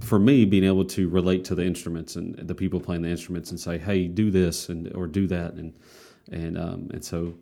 for 0.00 0.18
me 0.18 0.44
being 0.44 0.64
able 0.64 0.84
to 0.84 1.08
relate 1.08 1.44
to 1.46 1.54
the 1.54 1.64
instruments 1.64 2.16
and 2.16 2.34
the 2.36 2.54
people 2.54 2.80
playing 2.80 3.02
the 3.02 3.08
instruments 3.08 3.50
and 3.50 3.58
say, 3.58 3.78
"Hey, 3.78 4.06
do 4.06 4.30
this 4.30 4.68
and 4.68 4.94
or 4.94 5.06
do 5.06 5.26
that," 5.28 5.54
and 5.54 5.72
and 6.30 6.58
um, 6.58 6.90
and 6.92 7.04
so 7.04 7.34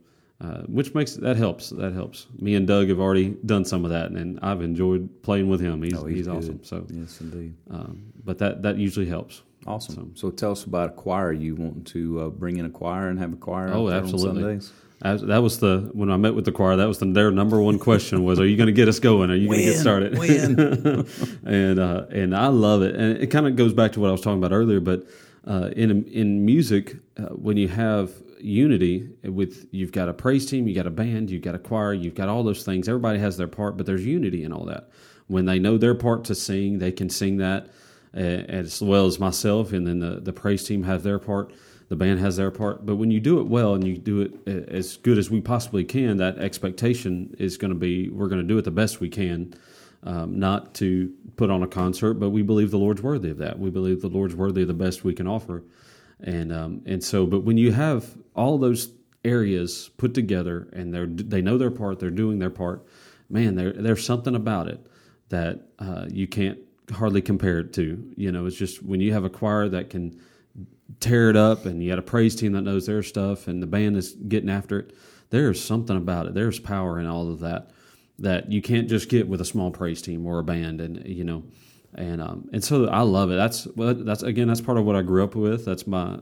uh, 0.43 0.63
which 0.63 0.93
makes 0.93 1.15
that 1.15 1.37
helps. 1.37 1.71
That 1.71 1.93
helps. 1.93 2.27
Me 2.39 2.57
and 2.57 2.67
Doug 2.67 2.89
have 2.89 2.99
already 2.99 3.37
done 3.47 3.65
some 3.65 3.85
of 3.85 3.91
that, 3.93 4.11
and 4.11 4.41
I've 4.43 4.61
enjoyed 4.61 5.23
playing 5.23 5.49
with 5.49 5.61
him. 5.61 5.83
He's 5.83 5.95
Oh, 5.95 6.05
he's, 6.05 6.19
he's 6.19 6.29
awesome. 6.29 6.65
So, 6.65 6.85
yes, 6.91 7.21
indeed. 7.21 7.55
um, 7.71 8.03
but 8.25 8.39
that 8.39 8.63
that 8.63 8.77
usually 8.77 9.07
helps. 9.07 9.43
Awesome. 9.67 10.11
So, 10.17 10.31
tell 10.31 10.51
us 10.51 10.65
about 10.65 10.91
a 10.91 10.93
choir. 10.95 11.33
You 11.33 11.55
want 11.55 11.87
to 11.89 12.21
uh, 12.21 12.29
bring 12.31 12.57
in 12.57 12.67
a 12.67 12.71
choir 12.71 13.09
and 13.09 13.21
have 13.21 13.33
a 13.33 13.37
choir? 13.37 13.69
Oh, 13.73 13.89
absolutely. 13.89 14.59
That 15.03 15.43
was 15.43 15.59
the 15.59 15.91
when 15.93 16.11
I 16.11 16.17
met 16.17 16.35
with 16.35 16.45
the 16.45 16.53
choir. 16.53 16.77
That 16.77 16.87
was 16.89 16.99
the, 16.99 17.07
their 17.07 17.31
number 17.31 17.61
one 17.61 17.79
question 17.79 18.25
was, 18.25 18.41
"Are 18.41 18.47
you 18.47 18.57
going 18.57 18.69
to 18.69 18.73
get 18.73 18.89
us 18.89 18.99
going? 18.99 19.31
Are 19.31 19.37
you 19.37 19.49
going 19.49 19.59
to 19.61 19.65
get 19.65 19.79
started?" 19.79 20.19
When? 20.19 21.07
and 21.45 21.79
uh, 21.79 22.07
and 22.11 22.37
I 22.37 22.49
love 22.49 22.83
it, 22.83 22.95
and 22.97 23.19
it 23.19 23.29
kind 23.29 23.47
of 23.47 23.55
goes 23.55 23.75
back 23.75 23.93
to 23.93 24.01
what 24.01 24.09
I 24.09 24.13
was 24.13 24.21
talking 24.21 24.39
about 24.39 24.53
earlier. 24.53 24.81
But 24.81 25.07
uh, 25.47 25.71
in 25.77 26.05
in 26.05 26.45
music, 26.45 26.97
uh, 27.17 27.27
when 27.27 27.57
you 27.57 27.69
have 27.69 28.13
unity 28.43 29.09
with 29.23 29.67
you've 29.71 29.93
got 29.93 30.09
a 30.09 30.15
praise 30.15 30.47
team, 30.47 30.69
you 30.69 30.75
got 30.75 30.87
a 30.87 30.91
band, 30.91 31.31
you've 31.31 31.43
got 31.43 31.55
a 31.55 31.59
choir, 31.59 31.93
you've 31.95 32.15
got 32.15 32.29
all 32.29 32.43
those 32.43 32.65
things. 32.65 32.89
Everybody 32.89 33.19
has 33.19 33.37
their 33.37 33.49
part, 33.49 33.77
but 33.77 33.87
there's 33.87 34.05
unity 34.05 34.45
in 34.45 34.53
all 34.53 34.65
that. 34.67 34.91
When 35.27 35.47
they 35.47 35.59
know 35.59 35.79
their 35.79 35.95
part 35.95 36.25
to 36.25 36.35
sing, 36.35 36.79
they 36.79 36.93
can 36.93 37.09
sing 37.09 37.39
that 37.39 37.69
uh, 38.15 38.21
as 38.21 38.83
well 38.83 39.07
as 39.07 39.19
myself, 39.19 39.73
and 39.73 39.87
then 39.87 40.01
the 40.01 40.21
the 40.21 40.33
praise 40.33 40.65
team 40.65 40.83
have 40.83 41.03
their 41.03 41.19
part 41.19 41.53
the 41.93 41.97
band 41.97 42.21
has 42.21 42.39
their 42.39 42.51
part. 42.51 42.87
But 42.87 42.97
when 42.97 43.11
you 43.11 43.21
do 43.21 43.39
it 43.39 43.49
well 43.49 43.75
and 43.75 43.87
you 43.87 43.99
do 43.99 44.23
it 44.23 44.49
as 44.49 44.97
good 44.97 45.19
as 45.19 45.31
we 45.31 45.43
possibly 45.43 45.85
can, 45.85 46.17
that 46.17 46.39
expectation 46.39 47.37
is 47.39 47.59
going 47.59 47.69
to 47.69 47.79
be 47.79 48.09
we're 48.09 48.29
going 48.29 48.41
to 48.41 48.49
do 48.49 48.57
it 48.57 48.63
the 48.63 48.71
best 48.71 49.01
we 49.01 49.11
can, 49.11 49.53
um, 50.03 50.39
not 50.39 50.73
to 50.77 51.13
put 51.37 51.51
on 51.51 51.63
a 51.63 51.67
concert, 51.67 52.15
but 52.15 52.31
we 52.31 52.41
believe 52.41 52.71
the 52.71 52.79
Lord's 52.79 53.03
worthy 53.03 53.29
of 53.29 53.37
that. 53.37 53.59
We 53.59 53.69
believe 53.69 54.01
the 54.01 54.09
Lord's 54.09 54.35
worthy 54.35 54.63
of 54.63 54.69
the 54.69 54.75
best 54.75 55.05
we 55.05 55.13
can 55.13 55.27
offer, 55.27 55.65
and 56.21 56.53
um, 56.53 56.83
and 56.87 57.03
so. 57.03 57.27
But 57.27 57.41
when 57.41 57.57
you 57.57 57.73
have 57.73 58.17
all 58.35 58.59
those 58.59 58.93
areas 59.25 59.91
put 59.97 60.15
together 60.15 60.69
and 60.73 60.93
they're 60.93 61.07
they 61.07 61.43
know 61.43 61.59
their 61.59 61.71
part, 61.71 62.01
they're 62.01 62.11
doing 62.11 62.39
their 62.39 62.51
part, 62.51 62.87
man, 63.29 63.55
there 63.55 63.73
there's 63.73 64.05
something 64.05 64.35
about 64.35 64.69
it 64.69 64.87
that 65.29 65.61
uh, 65.79 66.07
you 66.11 66.27
can't 66.27 66.59
hardly 66.93 67.23
compare 67.23 67.61
it 67.61 67.73
to. 67.75 68.13
You 68.17 68.33
know, 68.33 68.47
it's 68.47 68.57
just 68.57 68.83
when 68.83 69.01
you 69.01 69.13
have 69.13 69.25
a 69.25 69.31
choir 69.31 69.69
that 69.69 69.91
can 69.91 70.21
tear 71.01 71.31
it 71.31 71.37
up 71.37 71.67
and 71.67 71.83
you 71.83 71.89
got 71.89 71.99
a 71.99 72.03
praise 72.03 72.37
team 72.37 72.53
that 72.53 72.63
knows 72.63 72.87
their 72.87 73.03
stuff 73.03 73.49
and 73.49 73.63
the 73.63 73.67
band 73.67 73.97
is 73.97 74.13
getting 74.13 74.51
after 74.51 74.81
it 74.81 74.95
there's 75.31 75.63
something 75.63 75.97
about 75.97 76.27
it 76.27 76.35
there's 76.35 76.59
power 76.59 77.01
in 77.01 77.07
all 77.07 77.31
of 77.31 77.41
that 77.41 77.71
that 78.19 78.51
you 78.53 78.61
can't 78.61 78.89
just 78.89 79.09
get 79.09 79.27
with 79.27 79.41
a 79.41 79.45
small 79.45 79.71
praise 79.71 80.03
team 80.03 80.27
or 80.27 80.39
a 80.39 80.45
band 80.45 80.81
and 80.81 81.07
you 81.07 81.25
know 81.25 81.43
and 81.95 82.23
um 82.23 82.49
and 82.53 82.63
so 82.63 82.87
I 82.89 83.03
love 83.03 83.31
it 83.31 83.37
that's 83.37 83.67
that's 83.77 84.23
again 84.23 84.49
that's 84.49 84.61
part 84.61 84.79
of 84.79 84.85
what 84.85 84.97
I 84.97 85.03
grew 85.03 85.25
up 85.25 85.35
with 85.35 85.65
that's 85.65 85.87
my 85.87 86.19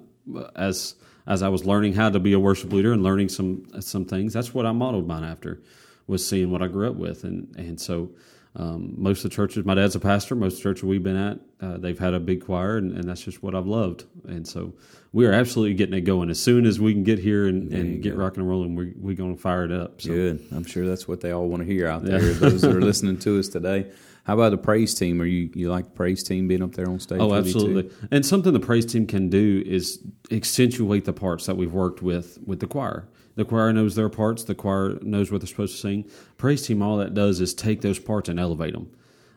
as 0.56 0.94
as 1.26 1.42
I 1.42 1.48
was 1.48 1.64
learning 1.64 1.94
how 1.94 2.10
to 2.10 2.18
be 2.18 2.32
a 2.32 2.40
worship 2.40 2.72
leader 2.72 2.92
and 2.92 3.02
learning 3.02 3.28
some 3.28 3.66
some 3.80 4.04
things 4.04 4.32
that's 4.32 4.52
what 4.52 4.66
I 4.66 4.72
modeled 4.72 5.06
mine 5.06 5.24
after 5.24 5.62
was 6.06 6.26
seeing 6.26 6.50
what 6.50 6.62
I 6.62 6.66
grew 6.66 6.88
up 6.88 6.96
with 6.96 7.24
and 7.24 7.54
and 7.56 7.80
so 7.80 8.10
Um, 8.56 8.94
most 8.96 9.24
of 9.24 9.30
the 9.30 9.36
churches, 9.36 9.64
my 9.64 9.76
dad's 9.76 9.94
a 9.94 10.00
pastor. 10.00 10.34
Most 10.34 10.54
of 10.54 10.58
the 10.58 10.62
churches 10.64 10.82
we've 10.82 11.04
been 11.04 11.16
at, 11.16 11.38
uh, 11.60 11.78
they've 11.78 11.98
had 11.98 12.14
a 12.14 12.18
big 12.20 12.44
choir, 12.44 12.78
and, 12.78 12.90
and, 12.92 13.04
that's 13.08 13.22
just 13.22 13.44
what 13.44 13.54
I've 13.54 13.68
loved. 13.68 14.06
And 14.26 14.44
so 14.44 14.74
we 15.12 15.24
are 15.26 15.32
absolutely 15.32 15.74
getting 15.74 15.94
it 15.94 16.00
going. 16.00 16.30
As 16.30 16.42
soon 16.42 16.66
as 16.66 16.80
we 16.80 16.92
can 16.92 17.04
get 17.04 17.20
here 17.20 17.46
and, 17.46 17.72
and 17.72 18.02
get 18.02 18.16
go. 18.16 18.18
rocking 18.18 18.40
and 18.40 18.48
rolling, 18.48 18.74
we're, 18.74 18.92
we're 18.96 19.14
going 19.14 19.36
to 19.36 19.40
fire 19.40 19.64
it 19.64 19.70
up. 19.70 20.02
So. 20.02 20.10
Good. 20.10 20.44
I'm 20.50 20.64
sure 20.64 20.84
that's 20.84 21.06
what 21.06 21.20
they 21.20 21.30
all 21.30 21.48
want 21.48 21.64
to 21.64 21.72
hear 21.72 21.86
out 21.86 22.04
there, 22.04 22.20
yeah. 22.20 22.38
those 22.38 22.62
that 22.62 22.74
are 22.74 22.80
listening 22.80 23.18
to 23.20 23.38
us 23.38 23.46
today. 23.46 23.86
How 24.30 24.34
about 24.34 24.50
the 24.50 24.58
praise 24.58 24.94
team? 24.94 25.20
Are 25.20 25.24
you 25.24 25.50
you 25.56 25.72
like 25.72 25.86
the 25.86 25.90
praise 25.90 26.22
team 26.22 26.46
being 26.46 26.62
up 26.62 26.76
there 26.76 26.88
on 26.88 27.00
stage? 27.00 27.18
Oh, 27.20 27.34
absolutely. 27.34 27.90
And 28.12 28.24
something 28.24 28.52
the 28.52 28.60
praise 28.60 28.86
team 28.86 29.04
can 29.04 29.28
do 29.28 29.60
is 29.66 30.04
accentuate 30.30 31.04
the 31.04 31.12
parts 31.12 31.46
that 31.46 31.56
we've 31.56 31.72
worked 31.72 32.00
with 32.00 32.38
with 32.46 32.60
the 32.60 32.68
choir. 32.68 33.08
The 33.34 33.44
choir 33.44 33.72
knows 33.72 33.96
their 33.96 34.08
parts. 34.08 34.44
The 34.44 34.54
choir 34.54 35.00
knows 35.02 35.32
what 35.32 35.40
they're 35.40 35.48
supposed 35.48 35.74
to 35.74 35.80
sing. 35.80 36.08
Praise 36.38 36.64
team, 36.64 36.80
all 36.80 36.96
that 36.98 37.12
does 37.12 37.40
is 37.40 37.52
take 37.52 37.80
those 37.80 37.98
parts 37.98 38.28
and 38.28 38.38
elevate 38.38 38.72
them. 38.72 38.92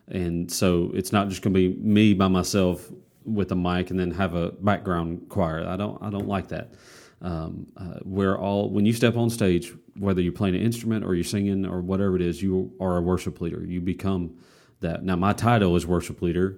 And 0.09 0.51
so 0.51 0.91
it's 0.93 1.11
not 1.11 1.27
just 1.27 1.41
going 1.41 1.55
to 1.55 1.59
be 1.59 1.75
me 1.75 2.13
by 2.13 2.27
myself 2.27 2.91
with 3.25 3.51
a 3.51 3.55
mic 3.55 3.89
and 3.89 3.99
then 3.99 4.11
have 4.11 4.35
a 4.35 4.51
background 4.51 5.27
choir. 5.27 5.67
I 5.67 5.75
don't 5.75 5.99
I 6.03 6.11
don't 6.11 6.27
like 6.27 6.49
that. 6.49 6.75
Um, 7.19 7.65
uh, 7.77 7.97
we're 8.03 8.37
all 8.37 8.69
when 8.69 8.85
you 8.85 8.93
step 8.93 9.17
on 9.17 9.31
stage, 9.31 9.73
whether 9.97 10.21
you're 10.21 10.33
playing 10.33 10.53
an 10.53 10.61
instrument 10.61 11.03
or 11.03 11.15
you're 11.15 11.23
singing 11.23 11.65
or 11.65 11.81
whatever 11.81 12.15
it 12.15 12.21
is, 12.21 12.43
you 12.43 12.71
are 12.79 12.97
a 12.97 13.01
worship 13.01 13.41
leader. 13.41 13.65
You 13.65 13.81
become 13.81 14.35
that. 14.83 15.03
Now, 15.03 15.15
my 15.15 15.33
title 15.33 15.75
is 15.75 15.85
worship 15.85 16.21
leader, 16.21 16.57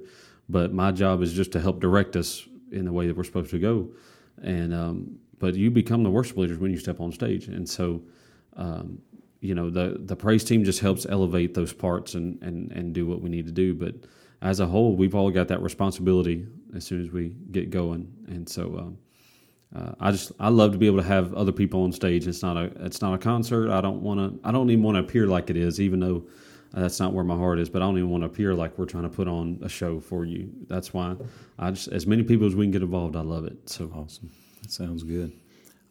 but 0.50 0.74
my 0.74 0.92
job 0.92 1.22
is 1.22 1.34
just 1.34 1.52
to 1.54 1.60
help 1.60 1.80
direct 1.80 2.16
us 2.16 2.48
in 2.72 2.86
the 2.86 2.92
way 2.92 3.08
that 3.08 3.16
we're 3.16 3.24
supposed 3.24 3.52
to 3.52 3.60
go. 3.60 3.90
And 4.44 4.74
um, 4.74 5.20
but 5.40 5.56
you 5.56 5.72
become 5.72 6.04
the 6.04 6.10
worship 6.10 6.38
leaders 6.38 6.58
when 6.58 6.72
you 6.72 6.78
step 6.78 7.00
on 7.00 7.12
stage, 7.12 7.48
and 7.48 7.68
so 7.68 8.02
um, 8.58 9.00
you 9.40 9.56
know 9.56 9.70
the 9.70 9.98
the 10.00 10.16
praise 10.16 10.44
team 10.44 10.64
just 10.64 10.80
helps 10.82 11.06
elevate 11.06 11.54
those 11.54 11.74
parts 11.74 12.16
and 12.16 12.42
and 12.42 12.72
and 12.72 12.94
do 12.94 13.06
what 13.08 13.22
we 13.22 13.30
need 13.30 13.46
to 13.46 13.52
do. 13.52 13.74
But 13.74 13.96
as 14.42 14.60
a 14.60 14.66
whole, 14.66 14.96
we've 14.96 15.16
all 15.16 15.32
got 15.32 15.48
that 15.48 15.62
responsibility 15.62 16.46
as 16.76 16.86
soon 16.86 17.02
as 17.02 17.12
we 17.12 17.36
get 17.52 17.70
going, 17.70 18.12
and 18.28 18.48
so. 18.48 18.78
Um, 18.78 18.98
uh, 19.76 19.94
I 20.00 20.12
just 20.12 20.32
I 20.40 20.48
love 20.50 20.72
to 20.72 20.78
be 20.78 20.86
able 20.88 21.00
to 21.00 21.04
have 21.04 21.34
other 21.34 21.52
people 21.52 21.84
on 21.84 21.92
stage. 21.92 22.28
It's 22.28 22.42
not 22.42 22.56
a 22.56 22.72
it's 22.86 23.02
not 23.02 23.14
a 23.14 23.18
concert. 23.18 23.70
I 23.70 23.82
don't 23.82 24.02
want 24.02 24.20
to 24.20 24.48
I 24.48 24.52
don't 24.52 24.70
even 24.70 24.84
want 24.84 24.96
to 24.96 25.00
appear 25.02 25.28
like 25.28 25.50
it 25.50 25.58
is, 25.58 25.82
even 25.82 26.00
though 26.00 26.26
that's 26.84 27.00
not 27.00 27.14
where 27.14 27.24
my 27.24 27.36
heart 27.36 27.60
is. 27.60 27.70
But 27.70 27.82
I 27.82 27.86
don't 27.86 27.98
even 27.98 28.10
want 28.10 28.24
to 28.24 28.28
appear 28.28 28.54
like 28.54 28.78
we're 28.78 28.86
trying 28.86 29.04
to 29.04 29.10
put 29.10 29.28
on 29.28 29.60
a 29.64 29.70
show 29.70 30.00
for 30.00 30.26
you. 30.26 30.50
That's 30.68 30.94
why 30.94 31.16
I 31.58 31.72
just 31.72 31.88
as 31.90 32.06
many 32.06 32.24
people 32.24 32.48
as 32.48 32.56
we 32.56 32.66
can 32.66 32.72
get 32.72 32.82
involved. 32.82 33.16
I 33.16 33.22
love 33.22 33.46
it. 33.46 33.70
So 33.70 33.92
awesome. 33.96 34.32
That 34.62 34.72
sounds 34.72 35.04
good. 35.04 35.32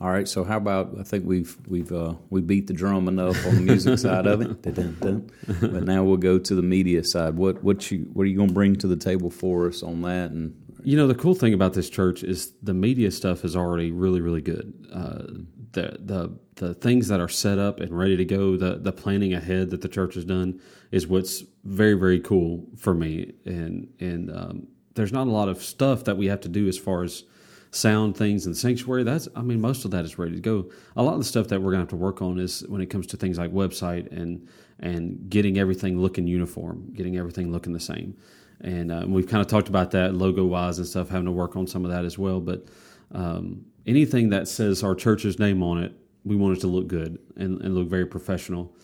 All 0.01 0.11
right, 0.11 0.27
so 0.27 0.43
how 0.43 0.57
about 0.57 0.97
I 0.99 1.05
think 1.05 1.25
we've 1.25 1.57
we've 1.69 1.91
uh, 1.93 2.15
we 2.29 2.41
beat 2.41 2.67
the 2.67 2.73
drum 2.73 3.07
enough 3.07 3.47
on 3.47 3.55
the 3.55 3.61
music 3.61 3.99
side 3.99 4.27
of 4.27 4.41
it, 4.41 4.61
but 5.61 5.85
now 5.85 6.03
we'll 6.03 6.17
go 6.17 6.39
to 6.39 6.55
the 6.55 6.63
media 6.63 7.05
side. 7.05 7.37
What 7.37 7.63
what 7.63 7.91
you 7.91 8.11
what 8.13 8.25
are 8.25 8.27
you 8.27 8.37
going 8.37 8.49
to 8.49 8.55
bring 8.55 8.77
to 8.77 8.89
the 8.89 8.97
table 8.97 9.31
for 9.31 9.69
us 9.69 9.83
on 9.83 10.03
that? 10.03 10.33
And 10.33 10.55
you 10.83 10.97
know 10.97 11.07
the 11.07 11.15
cool 11.15 11.35
thing 11.35 11.55
about 11.55 11.75
this 11.75 11.89
church 11.89 12.25
is 12.25 12.53
the 12.63 12.75
media 12.75 13.11
stuff 13.13 13.45
is 13.45 13.55
already 13.55 13.93
really 13.93 14.21
really 14.21 14.43
good. 14.43 14.75
Uh, 14.93 15.45
the 15.75 15.99
the 16.01 16.39
the 16.57 16.75
things 16.75 17.09
that 17.09 17.21
are 17.21 17.29
set 17.29 17.59
up 17.59 17.81
and 17.81 17.97
ready 17.97 18.17
to 18.17 18.25
go, 18.25 18.57
the 18.57 18.77
the 18.77 18.93
planning 18.93 19.35
ahead 19.35 19.71
that 19.71 19.83
the 19.83 19.89
church 19.89 20.15
has 20.15 20.25
done 20.25 20.61
is 20.91 21.07
what's 21.07 21.45
very 21.65 21.95
very 21.95 22.21
cool 22.21 22.67
for 22.77 22.95
me. 22.95 23.33
And 23.45 23.93
and 24.01 24.31
um, 24.31 24.69
there's 24.95 25.13
not 25.13 25.27
a 25.27 25.31
lot 25.31 25.49
of 25.49 25.63
stuff 25.63 26.05
that 26.05 26.17
we 26.17 26.27
have 26.27 26.41
to 26.43 26.49
do 26.49 26.67
as 26.69 26.79
far 26.79 27.03
as 27.03 27.25
sound 27.71 28.17
things 28.17 28.47
in 28.47 28.53
the 28.53 28.59
sanctuary. 28.59 29.03
That's 29.03 29.29
I 29.37 29.43
mean 29.43 29.61
most 29.61 29.85
of 29.85 29.91
that 29.91 30.05
is 30.05 30.19
ready 30.19 30.35
to 30.37 30.41
go. 30.41 30.71
A 30.97 31.03
lot 31.03 31.15
of 31.15 31.19
the 31.19 31.25
stuff 31.25 31.49
that 31.49 31.61
we're 31.61 31.73
gonna 31.73 31.83
have 31.83 31.89
to 31.89 31.97
work 31.97 32.23
on 32.23 32.39
is 32.39 32.65
when 32.69 32.81
it 32.81 32.87
comes 32.87 33.07
to 33.09 33.17
things 33.17 33.39
like 33.39 33.53
website 33.53 34.11
and 34.13 34.49
and 34.81 35.29
getting 35.29 35.59
everything 35.59 36.01
looking 36.01 36.27
uniform, 36.27 36.93
getting 36.95 37.17
everything 37.17 37.53
looking 37.53 37.73
the 37.73 37.81
same. 37.81 38.17
And 38.61 38.91
uh, 38.91 39.05
we've 39.07 39.27
kind 39.27 39.41
of 39.41 39.47
talked 39.47 39.69
about 39.69 39.91
that 39.91 40.15
logo 40.15 40.45
wise 40.45 40.79
and 40.79 40.87
stuff, 40.87 41.09
having 41.09 41.27
to 41.27 41.33
work 41.33 41.57
on 41.57 41.67
some 41.67 41.85
of 41.85 41.91
that 41.91 42.05
as 42.05 42.17
well. 42.19 42.41
But 42.41 42.67
um, 43.13 43.65
anything 43.87 44.31
that 44.31 44.49
says 44.49 44.83
our 44.83 44.95
church's 44.95 45.39
name 45.39 45.63
on 45.63 45.83
it, 45.83 45.93
we 46.25 46.37
want 46.37 46.57
it 46.57 46.61
to 46.61 46.67
look 46.67 46.87
good 46.87 47.19
and, 47.37 47.61
and 47.61 47.75
look 47.75 47.89
very 47.89 48.07
professional. 48.07 48.75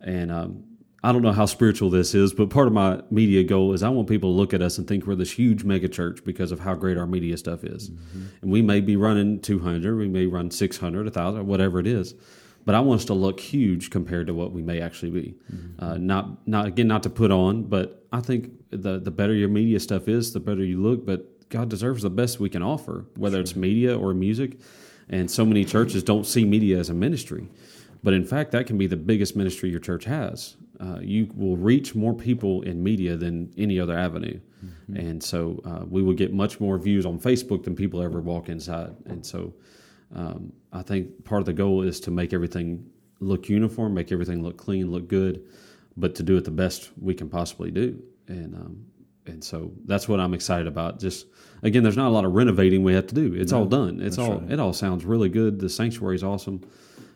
And 0.00 0.30
um, 0.30 0.64
I 1.02 1.12
don't 1.12 1.22
know 1.22 1.32
how 1.32 1.46
spiritual 1.46 1.88
this 1.88 2.14
is, 2.14 2.34
but 2.34 2.50
part 2.50 2.66
of 2.66 2.72
my 2.72 3.02
media 3.10 3.42
goal 3.42 3.72
is 3.72 3.82
I 3.82 3.88
want 3.88 4.08
people 4.08 4.32
to 4.32 4.36
look 4.36 4.52
at 4.52 4.60
us 4.60 4.76
and 4.76 4.86
think 4.86 5.06
we're 5.06 5.14
this 5.14 5.32
huge 5.32 5.64
mega 5.64 5.88
church 5.88 6.24
because 6.24 6.52
of 6.52 6.60
how 6.60 6.74
great 6.74 6.98
our 6.98 7.06
media 7.06 7.36
stuff 7.38 7.64
is. 7.64 7.90
Mm-hmm. 7.90 8.24
And 8.42 8.50
we 8.50 8.60
may 8.60 8.80
be 8.80 8.96
running 8.96 9.40
200, 9.40 9.96
we 9.96 10.08
may 10.08 10.26
run 10.26 10.50
600, 10.50 11.04
1,000, 11.04 11.46
whatever 11.46 11.80
it 11.80 11.86
is. 11.86 12.14
But 12.66 12.74
I 12.74 12.80
want 12.80 13.00
us 13.00 13.06
to 13.06 13.14
look 13.14 13.40
huge 13.40 13.88
compared 13.88 14.26
to 14.26 14.34
what 14.34 14.52
we 14.52 14.62
may 14.62 14.82
actually 14.82 15.10
be. 15.10 15.34
Mm-hmm. 15.50 15.82
Uh, 15.82 15.96
not, 15.96 16.46
not 16.46 16.66
again, 16.66 16.86
not 16.86 17.02
to 17.04 17.10
put 17.10 17.30
on, 17.30 17.64
but 17.64 18.04
I 18.12 18.20
think 18.20 18.52
the 18.70 18.98
the 18.98 19.10
better 19.10 19.34
your 19.34 19.48
media 19.48 19.80
stuff 19.80 20.08
is, 20.08 20.32
the 20.32 20.40
better 20.40 20.62
you 20.62 20.82
look. 20.82 21.06
But 21.06 21.26
God 21.50 21.68
deserves 21.68 22.02
the 22.02 22.10
best 22.10 22.40
we 22.40 22.48
can 22.48 22.62
offer, 22.62 23.04
whether 23.16 23.36
sure. 23.36 23.42
it's 23.42 23.56
media 23.56 23.96
or 23.96 24.14
music. 24.14 24.58
And 25.08 25.30
so 25.30 25.44
many 25.44 25.64
churches 25.64 26.02
don't 26.02 26.24
see 26.24 26.44
media 26.44 26.78
as 26.78 26.88
a 26.88 26.94
ministry. 26.94 27.48
But 28.02 28.14
in 28.14 28.24
fact, 28.24 28.52
that 28.52 28.66
can 28.66 28.78
be 28.78 28.86
the 28.86 28.96
biggest 28.96 29.36
ministry 29.36 29.68
your 29.68 29.80
church 29.80 30.04
has 30.04 30.56
uh, 30.80 30.98
you 31.02 31.28
will 31.36 31.56
reach 31.56 31.94
more 31.94 32.14
people 32.14 32.62
in 32.62 32.82
media 32.82 33.16
than 33.16 33.52
any 33.58 33.78
other 33.78 33.96
avenue. 33.96 34.40
Mm-hmm. 34.64 34.96
And 34.96 35.22
so 35.22 35.60
uh, 35.64 35.84
we 35.86 36.02
will 36.02 36.14
get 36.14 36.32
much 36.32 36.58
more 36.58 36.78
views 36.78 37.04
on 37.04 37.18
Facebook 37.18 37.64
than 37.64 37.76
people 37.76 38.02
ever 38.02 38.20
walk 38.20 38.48
inside. 38.48 38.96
And 39.06 39.24
so 39.24 39.52
um, 40.14 40.52
I 40.72 40.82
think 40.82 41.24
part 41.24 41.40
of 41.40 41.46
the 41.46 41.52
goal 41.52 41.82
is 41.82 42.00
to 42.00 42.10
make 42.10 42.32
everything 42.32 42.88
look 43.20 43.48
uniform, 43.48 43.92
make 43.92 44.10
everything 44.10 44.42
look 44.42 44.56
clean, 44.56 44.90
look 44.90 45.06
good, 45.06 45.46
but 45.96 46.14
to 46.14 46.22
do 46.22 46.38
it 46.38 46.44
the 46.44 46.50
best 46.50 46.90
we 46.98 47.14
can 47.14 47.28
possibly 47.28 47.70
do. 47.70 48.02
And 48.26 48.54
um, 48.54 48.86
and 49.30 49.42
so 49.42 49.72
that's 49.86 50.08
what 50.08 50.20
I'm 50.20 50.34
excited 50.34 50.66
about. 50.66 51.00
Just 51.00 51.26
again, 51.62 51.82
there's 51.82 51.96
not 51.96 52.08
a 52.08 52.14
lot 52.14 52.24
of 52.24 52.32
renovating 52.32 52.82
we 52.82 52.94
have 52.94 53.06
to 53.08 53.14
do. 53.14 53.34
It's 53.34 53.52
no, 53.52 53.60
all 53.60 53.64
done. 53.66 54.00
It's 54.00 54.18
all 54.18 54.38
right. 54.38 54.52
it 54.52 54.60
all 54.60 54.72
sounds 54.72 55.04
really 55.04 55.28
good. 55.28 55.58
The 55.58 55.68
sanctuary 55.68 56.16
is 56.16 56.24
awesome 56.24 56.62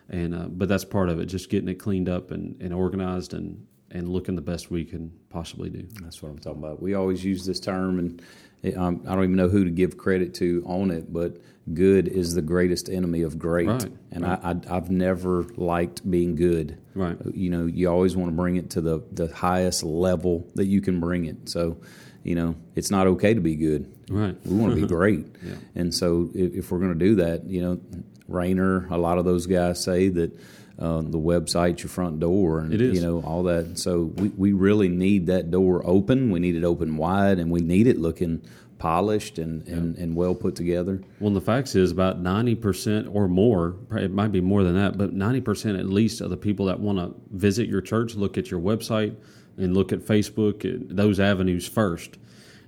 and 0.09 0.35
uh, 0.35 0.47
but 0.49 0.69
that's 0.69 0.85
part 0.85 1.09
of 1.09 1.19
it, 1.19 1.25
just 1.25 1.49
getting 1.49 1.69
it 1.69 1.75
cleaned 1.75 2.09
up 2.09 2.31
and, 2.31 2.59
and 2.61 2.73
organized 2.73 3.33
and 3.33 3.65
and 3.91 4.09
looking 4.09 4.35
the 4.35 4.41
best 4.41 4.69
we 4.69 4.83
can 4.83 5.11
possibly 5.29 5.69
do. 5.69 5.87
That's 6.01 6.21
what 6.21 6.29
I'm 6.29 6.39
talking 6.39 6.59
about. 6.63 6.81
We 6.81 6.95
always 6.95 7.23
use 7.23 7.45
this 7.45 7.59
term, 7.59 7.99
and 7.99 8.21
it, 8.61 8.77
um, 8.77 9.03
I 9.07 9.15
don't 9.15 9.23
even 9.23 9.35
know 9.35 9.47
who 9.47 9.63
to 9.63 9.69
give 9.71 9.97
credit 9.97 10.33
to 10.35 10.63
on 10.65 10.91
it, 10.91 11.11
but 11.13 11.37
good 11.73 12.07
is 12.07 12.33
the 12.33 12.41
greatest 12.41 12.89
enemy 12.89 13.21
of 13.21 13.39
great. 13.39 13.67
Right, 13.67 13.91
and 14.11 14.23
right. 14.23 14.39
I, 14.43 14.55
I, 14.69 14.73
have 14.73 14.89
never 14.89 15.43
liked 15.55 16.09
being 16.09 16.35
good. 16.35 16.81
Right. 16.95 17.17
You 17.33 17.49
know, 17.49 17.65
you 17.65 17.89
always 17.89 18.15
want 18.15 18.31
to 18.31 18.35
bring 18.35 18.55
it 18.55 18.71
to 18.71 18.81
the, 18.81 19.03
the 19.11 19.27
highest 19.27 19.83
level 19.83 20.47
that 20.55 20.65
you 20.65 20.81
can 20.81 20.99
bring 20.99 21.25
it. 21.25 21.49
So, 21.49 21.77
you 22.23 22.35
know, 22.35 22.55
it's 22.75 22.89
not 22.89 23.05
okay 23.07 23.33
to 23.33 23.41
be 23.41 23.55
good. 23.55 23.93
Right. 24.09 24.35
We 24.45 24.55
want 24.55 24.73
to 24.73 24.81
be 24.81 24.87
great. 24.95 25.25
yeah. 25.43 25.55
And 25.75 25.93
so 25.93 26.29
if, 26.33 26.53
if 26.53 26.71
we're 26.71 26.79
going 26.79 26.97
to 26.97 27.05
do 27.05 27.15
that, 27.15 27.45
you 27.45 27.61
know, 27.61 27.81
Rainer, 28.27 28.87
a 28.89 28.97
lot 28.97 29.17
of 29.17 29.25
those 29.25 29.45
guys 29.45 29.83
say 29.83 30.07
that 30.09 30.31
uh, 30.79 31.01
the 31.01 31.19
website's 31.19 31.83
your 31.83 31.89
front 31.89 32.19
door, 32.19 32.59
and 32.59 32.73
you 32.73 32.99
know 32.99 33.21
all 33.21 33.43
that. 33.43 33.77
So 33.79 34.11
we, 34.15 34.29
we 34.29 34.53
really 34.53 34.89
need 34.89 35.27
that 35.27 35.49
door 35.49 35.81
open. 35.85 36.31
We 36.31 36.39
need 36.39 36.55
it 36.55 36.65
open 36.65 36.97
wide, 36.97 37.39
and 37.39 37.49
we 37.49 37.61
need 37.61 37.87
it 37.87 37.97
looking 37.97 38.41
polished 38.85 39.39
and, 39.39 39.67
and, 39.67 39.97
and 39.97 40.15
well 40.15 40.35
put 40.35 40.55
together. 40.55 41.01
Well, 41.19 41.33
the 41.33 41.41
facts 41.41 41.73
is 41.73 41.89
about 41.91 42.19
ninety 42.19 42.53
percent 42.53 43.07
or 43.11 43.27
more. 43.27 43.77
It 43.93 44.11
might 44.11 44.31
be 44.31 44.41
more 44.41 44.63
than 44.63 44.75
that, 44.75 44.95
but 44.95 45.11
ninety 45.11 45.41
percent 45.41 45.79
at 45.79 45.87
least 45.87 46.21
of 46.21 46.29
the 46.29 46.37
people 46.37 46.67
that 46.67 46.79
want 46.79 46.99
to 46.99 47.15
visit 47.31 47.67
your 47.67 47.81
church 47.81 48.13
look 48.13 48.37
at 48.37 48.51
your 48.51 48.59
website 48.59 49.15
and 49.57 49.73
look 49.73 49.91
at 49.91 50.01
Facebook. 50.01 50.57
Those 50.95 51.19
avenues 51.19 51.67
first, 51.67 52.19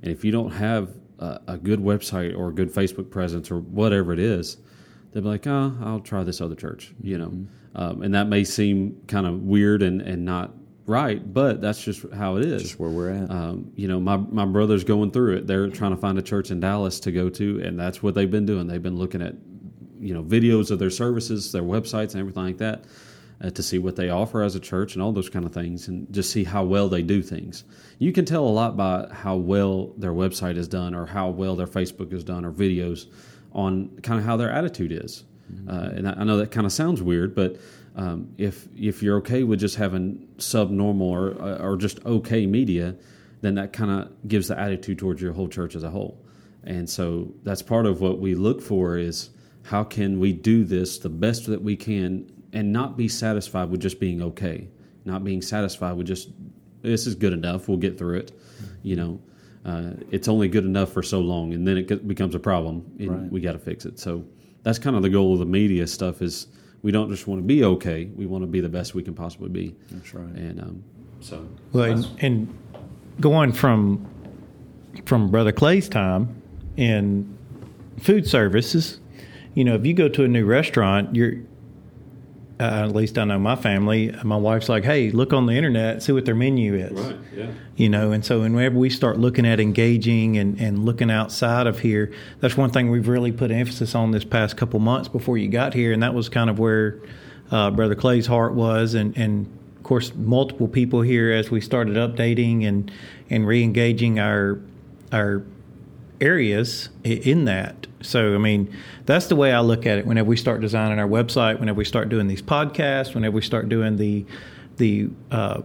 and 0.01 0.11
if 0.11 0.25
you 0.25 0.31
don't 0.31 0.49
have 0.51 0.89
a, 1.19 1.39
a 1.49 1.57
good 1.57 1.79
website 1.79 2.35
or 2.35 2.49
a 2.49 2.53
good 2.53 2.73
Facebook 2.73 3.11
presence 3.11 3.51
or 3.51 3.59
whatever 3.59 4.11
it 4.11 4.19
is 4.19 4.57
they'll 5.11 5.23
be 5.23 5.29
like, 5.29 5.47
oh, 5.47 5.77
I'll 5.81 5.99
try 5.99 6.23
this 6.23 6.41
other 6.41 6.55
church, 6.55 6.93
you 7.01 7.17
know. 7.17 7.29
Mm-hmm. 7.29 7.81
Um, 7.81 8.01
and 8.01 8.13
that 8.13 8.27
may 8.27 8.43
seem 8.43 9.01
kind 9.07 9.27
of 9.27 9.43
weird 9.43 9.83
and, 9.83 10.01
and 10.01 10.25
not 10.25 10.51
right, 10.87 11.33
but 11.33 11.61
that's 11.61 11.83
just 11.83 12.09
how 12.13 12.37
it 12.37 12.45
is. 12.45 12.63
Just 12.63 12.79
where 12.79 12.89
we're 12.89 13.11
at. 13.11 13.29
Um, 13.29 13.71
you 13.75 13.87
know, 13.87 13.99
my, 13.99 14.17
my 14.17 14.45
brother's 14.45 14.83
going 14.83 15.11
through 15.11 15.37
it. 15.37 15.47
They're 15.47 15.69
trying 15.69 15.91
to 15.91 15.97
find 15.97 16.17
a 16.17 16.21
church 16.21 16.49
in 16.49 16.59
Dallas 16.59 16.99
to 17.01 17.11
go 17.11 17.29
to, 17.29 17.61
and 17.61 17.79
that's 17.79 18.01
what 18.01 18.15
they've 18.15 18.31
been 18.31 18.45
doing. 18.45 18.67
They've 18.67 18.81
been 18.81 18.97
looking 18.97 19.21
at, 19.21 19.35
you 19.99 20.13
know, 20.13 20.23
videos 20.23 20.71
of 20.71 20.79
their 20.79 20.89
services, 20.89 21.51
their 21.51 21.61
websites, 21.61 22.13
and 22.13 22.21
everything 22.21 22.43
like 22.43 22.57
that. 22.57 22.85
Uh, 23.39 23.51
to 23.51 23.61
see 23.61 23.77
what 23.77 23.95
they 23.95 24.09
offer 24.09 24.41
as 24.41 24.55
a 24.55 24.59
church 24.59 24.95
and 24.95 25.03
all 25.03 25.11
those 25.11 25.29
kind 25.29 25.45
of 25.45 25.53
things, 25.53 25.87
and 25.87 26.11
just 26.11 26.31
see 26.31 26.43
how 26.43 26.63
well 26.63 26.89
they 26.89 27.03
do 27.03 27.21
things. 27.21 27.65
You 27.99 28.11
can 28.11 28.25
tell 28.25 28.43
a 28.43 28.49
lot 28.49 28.75
by 28.75 29.07
how 29.11 29.35
well 29.35 29.93
their 29.95 30.11
website 30.11 30.57
is 30.57 30.67
done, 30.67 30.95
or 30.95 31.05
how 31.05 31.29
well 31.29 31.55
their 31.55 31.67
Facebook 31.67 32.11
is 32.13 32.23
done, 32.23 32.43
or 32.43 32.51
videos 32.51 33.05
on 33.51 33.89
kind 34.01 34.19
of 34.19 34.25
how 34.25 34.37
their 34.37 34.49
attitude 34.49 34.91
is. 34.91 35.23
Mm-hmm. 35.53 35.69
Uh, 35.69 35.97
and 35.97 36.07
I, 36.07 36.11
I, 36.13 36.23
know 36.23 36.37
that 36.37 36.51
kind 36.51 36.65
of 36.65 36.73
sounds 36.73 37.01
weird, 37.01 37.35
but 37.35 37.57
um, 37.97 38.33
if 38.37 38.67
if 38.77 39.03
you're 39.03 39.17
okay 39.17 39.43
with 39.43 39.59
just 39.59 39.75
having 39.75 40.27
subnormal 40.37 41.07
or 41.07 41.29
or 41.59 41.75
just 41.75 42.03
okay 42.05 42.45
media, 42.45 42.95
then 43.41 43.55
that 43.55 43.73
kind 43.73 43.91
of 43.91 44.27
gives 44.27 44.47
the 44.47 44.57
attitude 44.57 44.99
towards 44.99 45.21
your 45.21 45.33
whole 45.33 45.49
church 45.49 45.75
as 45.75 45.83
a 45.83 45.89
whole. 45.89 46.23
And 46.63 46.89
so 46.89 47.33
that's 47.43 47.61
part 47.61 47.85
of 47.85 47.99
what 47.99 48.19
we 48.19 48.35
look 48.35 48.61
for 48.61 48.97
is 48.97 49.31
how 49.63 49.83
can 49.83 50.19
we 50.19 50.31
do 50.31 50.63
this 50.63 50.99
the 50.99 51.09
best 51.09 51.47
that 51.47 51.61
we 51.61 51.75
can 51.75 52.31
and 52.53 52.71
not 52.71 52.97
be 52.97 53.07
satisfied 53.07 53.69
with 53.69 53.81
just 53.81 53.99
being 53.99 54.21
okay, 54.21 54.67
not 55.03 55.23
being 55.23 55.41
satisfied 55.41 55.97
with 55.97 56.07
just 56.07 56.29
this 56.83 57.07
is 57.07 57.15
good 57.15 57.33
enough. 57.33 57.67
We'll 57.67 57.77
get 57.77 57.97
through 57.97 58.19
it. 58.19 58.31
You 58.83 58.95
know, 58.95 59.21
uh, 59.65 59.91
it's 60.11 60.27
only 60.27 60.47
good 60.47 60.65
enough 60.65 60.91
for 60.91 61.01
so 61.03 61.19
long, 61.19 61.53
and 61.53 61.67
then 61.67 61.77
it 61.77 62.07
becomes 62.07 62.35
a 62.35 62.39
problem, 62.39 62.85
and 62.99 63.09
Right. 63.09 63.31
we 63.31 63.41
got 63.41 63.53
to 63.53 63.59
fix 63.59 63.85
it. 63.85 63.99
So 63.99 64.23
that's 64.63 64.79
kind 64.79 64.95
of 64.95 65.01
the 65.01 65.09
goal 65.09 65.33
of 65.33 65.39
the 65.39 65.45
media 65.45 65.87
stuff. 65.87 66.21
Is 66.21 66.47
we 66.87 66.93
don't 66.93 67.09
just 67.09 67.27
want 67.27 67.41
to 67.41 67.45
be 67.45 67.65
okay. 67.65 68.05
We 68.15 68.25
want 68.25 68.43
to 68.43 68.47
be 68.47 68.61
the 68.61 68.69
best 68.69 68.95
we 68.95 69.03
can 69.03 69.13
possibly 69.13 69.49
be. 69.49 69.75
That's 69.91 70.13
right. 70.13 70.33
And 70.35 70.61
um, 70.61 70.83
so 71.19 71.45
Well, 71.73 71.91
and, 71.91 72.07
and 72.19 72.57
going 73.19 73.51
from 73.51 74.07
from 75.03 75.29
Brother 75.29 75.51
Clay's 75.51 75.89
time 75.89 76.41
in 76.77 77.37
food 77.99 78.25
services, 78.25 79.01
you 79.53 79.65
know, 79.65 79.75
if 79.75 79.85
you 79.85 79.93
go 79.93 80.07
to 80.07 80.23
a 80.23 80.29
new 80.29 80.45
restaurant, 80.45 81.13
you're 81.13 81.41
uh, 82.59 82.85
at 82.85 82.95
least 82.95 83.17
I 83.17 83.23
know 83.23 83.37
my 83.37 83.55
family. 83.55 84.15
My 84.23 84.37
wife's 84.37 84.69
like, 84.69 84.83
"Hey, 84.83 85.11
look 85.11 85.33
on 85.33 85.45
the 85.45 85.53
internet, 85.53 86.01
see 86.01 86.11
what 86.11 86.25
their 86.25 86.35
menu 86.35 86.75
is." 86.75 86.91
Right, 86.91 87.17
yeah. 87.35 87.51
you 87.75 87.87
know 87.87 88.11
and 88.11 88.25
so 88.25 88.41
whenever 88.41 88.77
we 88.77 88.89
start 88.89 89.19
looking 89.19 89.45
at 89.45 89.59
engaging 89.59 90.37
and, 90.37 90.59
and 90.59 90.83
looking 90.83 91.11
outside 91.11 91.67
of 91.67 91.79
here 91.79 92.11
that's 92.39 92.57
one 92.57 92.71
thing 92.71 92.89
we've 92.89 93.07
really 93.07 93.31
put 93.31 93.51
emphasis 93.51 93.95
on 93.95 94.11
this 94.11 94.25
past 94.25 94.57
couple 94.57 94.79
months 94.79 95.07
before 95.07 95.37
you 95.37 95.47
got 95.47 95.73
here 95.73 95.93
and 95.93 96.03
that 96.03 96.13
was 96.13 96.27
kind 96.27 96.49
of 96.49 96.59
where 96.59 96.99
uh, 97.51 97.69
brother 97.69 97.95
clay's 97.95 98.25
heart 98.25 98.53
was 98.53 98.93
and, 98.93 99.15
and 99.17 99.45
of 99.77 99.83
course 99.83 100.13
multiple 100.15 100.67
people 100.67 101.01
here 101.01 101.31
as 101.31 101.51
we 101.51 101.61
started 101.61 101.95
updating 101.95 102.67
and 102.67 102.91
and 103.29 103.47
re-engaging 103.47 104.19
our 104.19 104.59
our 105.13 105.43
areas 106.19 106.89
in 107.03 107.45
that 107.45 107.86
so 108.01 108.35
i 108.35 108.37
mean 108.37 108.73
that's 109.05 109.27
the 109.27 109.35
way 109.35 109.51
i 109.51 109.59
look 109.59 109.85
at 109.85 109.97
it 109.97 110.05
whenever 110.05 110.27
we 110.27 110.37
start 110.37 110.61
designing 110.61 110.99
our 110.99 111.07
website 111.07 111.59
whenever 111.59 111.77
we 111.77 111.85
start 111.85 112.09
doing 112.09 112.27
these 112.27 112.41
podcasts 112.41 113.15
whenever 113.15 113.35
we 113.35 113.41
start 113.41 113.69
doing 113.69 113.97
the 113.97 114.25
the 114.77 115.09
uh, 115.31 115.61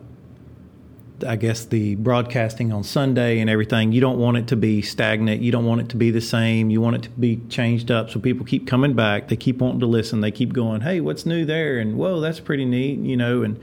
I 1.26 1.36
guess 1.36 1.64
the 1.64 1.94
broadcasting 1.96 2.72
on 2.72 2.82
Sunday 2.82 3.40
and 3.40 3.48
everything, 3.48 3.92
you 3.92 4.00
don't 4.00 4.18
want 4.18 4.36
it 4.36 4.48
to 4.48 4.56
be 4.56 4.82
stagnant. 4.82 5.42
You 5.42 5.52
don't 5.52 5.64
want 5.64 5.80
it 5.80 5.88
to 5.90 5.96
be 5.96 6.10
the 6.10 6.20
same. 6.20 6.70
You 6.70 6.80
want 6.80 6.96
it 6.96 7.02
to 7.04 7.10
be 7.10 7.40
changed 7.48 7.90
up 7.90 8.10
so 8.10 8.20
people 8.20 8.44
keep 8.44 8.66
coming 8.66 8.94
back. 8.94 9.28
They 9.28 9.36
keep 9.36 9.58
wanting 9.58 9.80
to 9.80 9.86
listen. 9.86 10.20
They 10.20 10.30
keep 10.30 10.52
going, 10.52 10.80
hey, 10.80 11.00
what's 11.00 11.26
new 11.26 11.44
there? 11.44 11.78
And 11.78 11.96
whoa, 11.96 12.20
that's 12.20 12.40
pretty 12.40 12.64
neat, 12.64 12.98
you 12.98 13.16
know. 13.16 13.42
And 13.42 13.60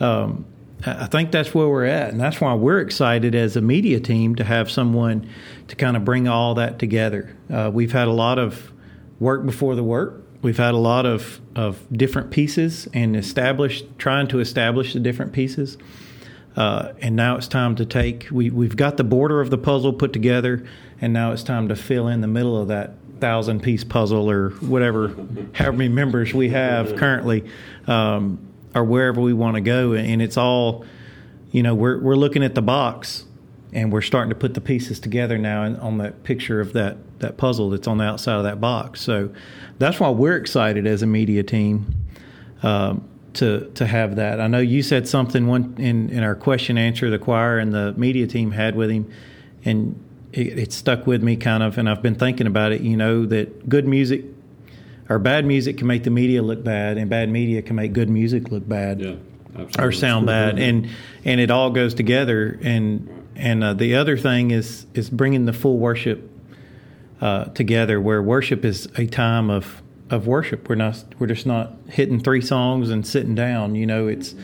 um, 0.00 0.46
I 0.86 1.06
think 1.06 1.30
that's 1.30 1.54
where 1.54 1.68
we're 1.68 1.84
at. 1.84 2.10
And 2.10 2.20
that's 2.20 2.40
why 2.40 2.54
we're 2.54 2.80
excited 2.80 3.34
as 3.34 3.56
a 3.56 3.60
media 3.60 4.00
team 4.00 4.34
to 4.36 4.44
have 4.44 4.70
someone 4.70 5.28
to 5.68 5.76
kind 5.76 5.96
of 5.96 6.04
bring 6.04 6.26
all 6.26 6.54
that 6.54 6.78
together. 6.78 7.36
Uh, 7.52 7.70
we've 7.72 7.92
had 7.92 8.08
a 8.08 8.12
lot 8.12 8.38
of 8.38 8.72
work 9.18 9.44
before 9.44 9.74
the 9.74 9.84
work. 9.84 10.24
We've 10.42 10.56
had 10.56 10.72
a 10.72 10.78
lot 10.78 11.04
of, 11.04 11.40
of 11.54 11.86
different 11.92 12.30
pieces 12.30 12.88
and 12.94 13.14
establish 13.14 13.82
trying 13.98 14.28
to 14.28 14.40
establish 14.40 14.94
the 14.94 15.00
different 15.00 15.32
pieces. 15.32 15.76
Uh, 16.56 16.92
and 17.00 17.14
now 17.14 17.36
it's 17.36 17.46
time 17.46 17.76
to 17.76 17.86
take 17.86 18.26
we, 18.30 18.50
we've 18.50 18.76
got 18.76 18.96
the 18.96 19.04
border 19.04 19.40
of 19.40 19.50
the 19.50 19.58
puzzle 19.58 19.92
put 19.92 20.12
together 20.12 20.66
and 21.00 21.12
now 21.12 21.30
it's 21.30 21.44
time 21.44 21.68
to 21.68 21.76
fill 21.76 22.08
in 22.08 22.22
the 22.22 22.26
middle 22.26 22.60
of 22.60 22.68
that 22.68 22.94
thousand 23.20 23.62
piece 23.62 23.84
puzzle 23.84 24.28
or 24.28 24.50
whatever 24.60 25.14
however 25.54 25.76
many 25.76 25.88
members 25.88 26.34
we 26.34 26.48
have 26.48 26.96
currently 26.96 27.48
um, 27.86 28.49
or 28.74 28.84
wherever 28.84 29.20
we 29.20 29.32
want 29.32 29.54
to 29.54 29.60
go 29.60 29.92
and 29.92 30.22
it's 30.22 30.36
all 30.36 30.84
you 31.50 31.62
know 31.62 31.74
we're, 31.74 31.98
we're 31.98 32.16
looking 32.16 32.42
at 32.42 32.54
the 32.54 32.62
box 32.62 33.24
and 33.72 33.92
we're 33.92 34.00
starting 34.00 34.30
to 34.30 34.34
put 34.34 34.54
the 34.54 34.60
pieces 34.60 34.98
together 34.98 35.38
now 35.38 35.62
on 35.80 35.98
that 35.98 36.22
picture 36.24 36.60
of 36.60 36.72
that 36.72 36.96
that 37.20 37.36
puzzle 37.36 37.70
that's 37.70 37.86
on 37.86 37.98
the 37.98 38.04
outside 38.04 38.36
of 38.36 38.44
that 38.44 38.60
box 38.60 39.00
so 39.00 39.30
that's 39.78 39.98
why 40.00 40.08
we're 40.08 40.36
excited 40.36 40.86
as 40.86 41.02
a 41.02 41.06
media 41.06 41.42
team 41.42 41.94
um, 42.62 43.08
to 43.34 43.70
to 43.74 43.86
have 43.86 44.16
that. 44.16 44.40
I 44.40 44.46
know 44.46 44.58
you 44.58 44.82
said 44.82 45.08
something 45.08 45.46
one 45.46 45.74
in 45.78 46.10
in 46.10 46.22
our 46.22 46.34
question 46.34 46.78
answer 46.78 47.10
the 47.10 47.18
choir 47.18 47.58
and 47.58 47.72
the 47.72 47.92
media 47.96 48.26
team 48.26 48.50
had 48.50 48.74
with 48.74 48.90
him, 48.90 49.10
and 49.64 50.02
it, 50.32 50.58
it 50.58 50.72
stuck 50.72 51.06
with 51.06 51.22
me 51.22 51.36
kind 51.36 51.62
of, 51.62 51.78
and 51.78 51.88
I've 51.88 52.02
been 52.02 52.14
thinking 52.14 52.46
about 52.46 52.72
it. 52.72 52.80
You 52.80 52.96
know 52.96 53.26
that 53.26 53.68
good 53.68 53.86
music 53.86 54.24
or 55.10 55.18
bad 55.18 55.44
music 55.44 55.76
can 55.76 55.86
make 55.86 56.04
the 56.04 56.10
media 56.10 56.40
look 56.40 56.64
bad, 56.64 56.96
and 56.96 57.10
bad 57.10 57.28
media 57.28 57.60
can 57.60 57.76
make 57.76 57.92
good 57.92 58.08
music 58.08 58.50
look 58.50 58.66
bad 58.66 59.00
Yeah. 59.00 59.14
Absolutely. 59.50 59.84
or 59.84 59.92
sound 59.92 60.26
bad, 60.26 60.58
and 60.60 60.88
and 61.24 61.40
it 61.40 61.50
all 61.50 61.70
goes 61.70 61.92
together. 61.92 62.58
And 62.62 63.08
and 63.34 63.64
uh, 63.64 63.74
the 63.74 63.96
other 63.96 64.16
thing 64.16 64.52
is 64.52 64.86
is 64.94 65.10
bringing 65.10 65.44
the 65.44 65.52
full 65.52 65.76
worship 65.78 66.30
uh, 67.20 67.46
together, 67.46 68.00
where 68.00 68.22
worship 68.22 68.64
is 68.64 68.88
a 68.96 69.06
time 69.06 69.50
of 69.50 69.82
of 70.08 70.28
worship. 70.28 70.68
We're 70.68 70.76
not 70.76 71.04
we're 71.18 71.26
just 71.26 71.46
not 71.46 71.74
hitting 71.88 72.20
three 72.20 72.40
songs 72.40 72.90
and 72.90 73.04
sitting 73.04 73.34
down. 73.34 73.74
You 73.74 73.86
know, 73.86 74.06
it's 74.06 74.36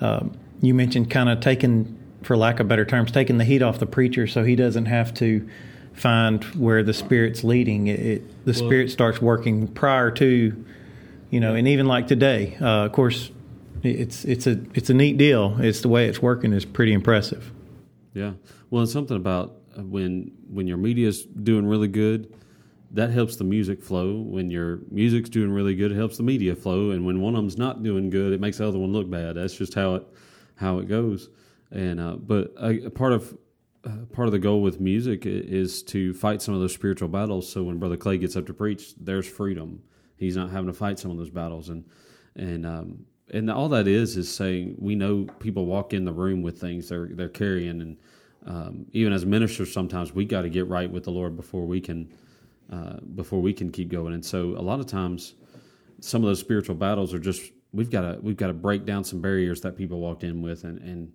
um, 0.00 0.38
you 0.62 0.72
mentioned 0.72 1.10
kind 1.10 1.28
of 1.28 1.40
taking, 1.40 1.98
for 2.22 2.36
lack 2.36 2.60
of 2.60 2.68
better 2.68 2.84
terms, 2.84 3.10
taking 3.10 3.38
the 3.38 3.44
heat 3.44 3.60
off 3.60 3.80
the 3.80 3.86
preacher, 3.86 4.28
so 4.28 4.44
he 4.44 4.54
doesn't 4.54 4.86
have 4.86 5.12
to 5.14 5.48
find 5.94 6.44
where 6.54 6.82
the 6.82 6.92
spirit's 6.92 7.44
leading. 7.44 7.86
It, 7.86 8.00
it 8.00 8.44
the 8.44 8.54
spirit 8.54 8.90
starts 8.90 9.22
working 9.22 9.68
prior 9.68 10.10
to, 10.12 10.64
you 11.30 11.40
know, 11.40 11.54
and 11.54 11.66
even 11.68 11.86
like 11.86 12.08
today, 12.08 12.56
uh, 12.60 12.84
of 12.84 12.92
course, 12.92 13.30
it's 13.82 14.24
it's 14.24 14.46
a 14.46 14.60
it's 14.74 14.90
a 14.90 14.94
neat 14.94 15.16
deal. 15.16 15.56
It's 15.60 15.80
the 15.80 15.88
way 15.88 16.08
it's 16.08 16.20
working 16.20 16.52
is 16.52 16.64
pretty 16.64 16.92
impressive. 16.92 17.50
Yeah. 18.12 18.32
Well, 18.70 18.82
it's 18.82 18.92
something 18.92 19.16
about 19.16 19.56
when 19.76 20.32
when 20.48 20.66
your 20.66 20.76
media's 20.76 21.24
doing 21.24 21.66
really 21.66 21.88
good, 21.88 22.32
that 22.92 23.10
helps 23.10 23.36
the 23.36 23.44
music 23.44 23.82
flow. 23.82 24.20
When 24.20 24.50
your 24.50 24.80
music's 24.90 25.28
doing 25.28 25.50
really 25.50 25.74
good, 25.74 25.92
it 25.92 25.96
helps 25.96 26.16
the 26.16 26.22
media 26.22 26.54
flow. 26.54 26.90
And 26.90 27.04
when 27.04 27.20
one 27.20 27.34
of 27.34 27.42
them's 27.42 27.58
not 27.58 27.82
doing 27.82 28.10
good, 28.10 28.32
it 28.32 28.40
makes 28.40 28.58
the 28.58 28.68
other 28.68 28.78
one 28.78 28.92
look 28.92 29.10
bad. 29.10 29.36
That's 29.36 29.54
just 29.54 29.74
how 29.74 29.96
it 29.96 30.06
how 30.56 30.78
it 30.78 30.88
goes. 30.88 31.28
And 31.70 32.00
uh, 32.00 32.16
but 32.16 32.54
a, 32.58 32.86
a 32.86 32.90
part 32.90 33.12
of 33.12 33.36
uh, 33.84 34.06
part 34.12 34.28
of 34.28 34.32
the 34.32 34.38
goal 34.38 34.62
with 34.62 34.80
music 34.80 35.26
is 35.26 35.82
to 35.82 36.14
fight 36.14 36.40
some 36.40 36.54
of 36.54 36.60
those 36.60 36.72
spiritual 36.72 37.08
battles. 37.08 37.50
So 37.50 37.62
when 37.64 37.78
Brother 37.78 37.96
Clay 37.96 38.18
gets 38.18 38.36
up 38.36 38.46
to 38.46 38.54
preach, 38.54 38.94
there's 38.96 39.26
freedom. 39.26 39.82
He's 40.16 40.36
not 40.36 40.50
having 40.50 40.68
to 40.68 40.72
fight 40.72 40.98
some 40.98 41.10
of 41.10 41.18
those 41.18 41.30
battles, 41.30 41.68
and 41.68 41.84
and 42.36 42.64
um, 42.64 43.06
and 43.30 43.50
all 43.50 43.68
that 43.70 43.86
is 43.86 44.16
is 44.16 44.32
saying 44.32 44.76
we 44.78 44.94
know 44.94 45.26
people 45.38 45.66
walk 45.66 45.92
in 45.92 46.04
the 46.04 46.12
room 46.12 46.42
with 46.42 46.60
things 46.60 46.88
they're 46.88 47.08
they're 47.10 47.28
carrying, 47.28 47.80
and 47.80 47.96
um, 48.46 48.86
even 48.92 49.12
as 49.12 49.26
ministers, 49.26 49.72
sometimes 49.72 50.14
we 50.14 50.24
got 50.24 50.42
to 50.42 50.48
get 50.48 50.68
right 50.68 50.90
with 50.90 51.04
the 51.04 51.10
Lord 51.10 51.36
before 51.36 51.66
we 51.66 51.80
can 51.80 52.12
uh, 52.72 52.96
before 53.14 53.40
we 53.40 53.52
can 53.52 53.70
keep 53.70 53.90
going. 53.90 54.14
And 54.14 54.24
so 54.24 54.50
a 54.56 54.62
lot 54.62 54.80
of 54.80 54.86
times, 54.86 55.34
some 56.00 56.22
of 56.22 56.28
those 56.28 56.40
spiritual 56.40 56.76
battles 56.76 57.12
are 57.12 57.18
just 57.18 57.52
we've 57.72 57.90
got 57.90 58.02
to 58.02 58.18
we've 58.22 58.36
got 58.36 58.46
to 58.46 58.54
break 58.54 58.86
down 58.86 59.04
some 59.04 59.20
barriers 59.20 59.60
that 59.62 59.76
people 59.76 60.00
walked 60.00 60.24
in 60.24 60.40
with, 60.40 60.64
and 60.64 60.78
and 60.78 61.12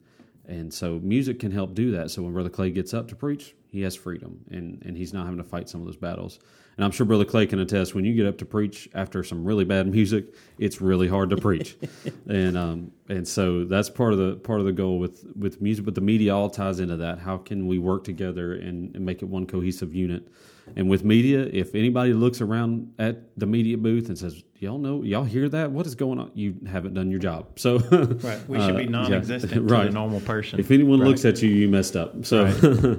and 0.49 0.73
so 0.73 0.99
music 1.03 1.39
can 1.39 1.51
help 1.51 1.75
do 1.75 1.91
that. 1.91 2.11
So 2.11 2.23
when 2.23 2.33
Brother 2.33 2.49
Clay 2.49 2.71
gets 2.71 2.93
up 2.93 3.07
to 3.09 3.15
preach, 3.15 3.55
he 3.67 3.81
has 3.81 3.95
freedom, 3.95 4.39
and 4.49 4.81
and 4.83 4.97
he's 4.97 5.13
not 5.13 5.25
having 5.25 5.37
to 5.37 5.43
fight 5.43 5.69
some 5.69 5.81
of 5.81 5.87
those 5.87 5.95
battles. 5.95 6.39
And 6.75 6.85
I'm 6.85 6.91
sure 6.91 7.05
Brother 7.05 7.25
Clay 7.25 7.45
can 7.45 7.59
attest 7.59 7.93
when 7.93 8.05
you 8.05 8.15
get 8.15 8.25
up 8.25 8.37
to 8.39 8.45
preach 8.45 8.89
after 8.93 9.23
some 9.23 9.43
really 9.43 9.65
bad 9.65 9.87
music, 9.91 10.33
it's 10.57 10.81
really 10.81 11.07
hard 11.07 11.29
to 11.29 11.37
preach, 11.37 11.77
and 12.27 12.57
um 12.57 12.91
and 13.07 13.27
so 13.27 13.63
that's 13.63 13.89
part 13.89 14.13
of 14.13 14.19
the 14.19 14.35
part 14.37 14.59
of 14.59 14.65
the 14.65 14.71
goal 14.71 14.97
with 14.97 15.25
with 15.35 15.61
music. 15.61 15.85
But 15.85 15.95
the 15.95 16.01
media 16.01 16.35
all 16.35 16.49
ties 16.49 16.79
into 16.79 16.97
that. 16.97 17.19
How 17.19 17.37
can 17.37 17.67
we 17.67 17.77
work 17.77 18.03
together 18.03 18.53
and, 18.53 18.95
and 18.95 19.05
make 19.05 19.21
it 19.21 19.25
one 19.25 19.45
cohesive 19.45 19.93
unit? 19.93 20.27
And 20.75 20.89
with 20.89 21.03
media, 21.03 21.41
if 21.51 21.75
anybody 21.75 22.13
looks 22.13 22.41
around 22.41 22.93
at 22.99 23.37
the 23.37 23.45
media 23.45 23.77
booth 23.77 24.07
and 24.09 24.17
says, 24.17 24.43
"Y'all 24.59 24.77
know, 24.77 25.03
y'all 25.03 25.23
hear 25.23 25.49
that? 25.49 25.71
What 25.71 25.85
is 25.87 25.95
going 25.95 26.19
on?" 26.19 26.31
You 26.33 26.55
haven't 26.67 26.93
done 26.93 27.09
your 27.09 27.19
job. 27.19 27.57
So 27.59 27.77
Right. 27.79 28.39
We 28.47 28.59
should 28.59 28.75
uh, 28.75 28.77
be 28.77 28.85
non-existent 28.87 29.53
to 29.53 29.61
right. 29.61 29.87
a 29.87 29.91
normal 29.91 30.21
person. 30.21 30.59
If 30.59 30.71
anyone 30.71 30.99
Right. 30.99 31.07
looks 31.09 31.25
at 31.25 31.41
you, 31.41 31.49
you 31.49 31.69
messed 31.69 31.95
up. 31.95 32.25
So 32.25 32.45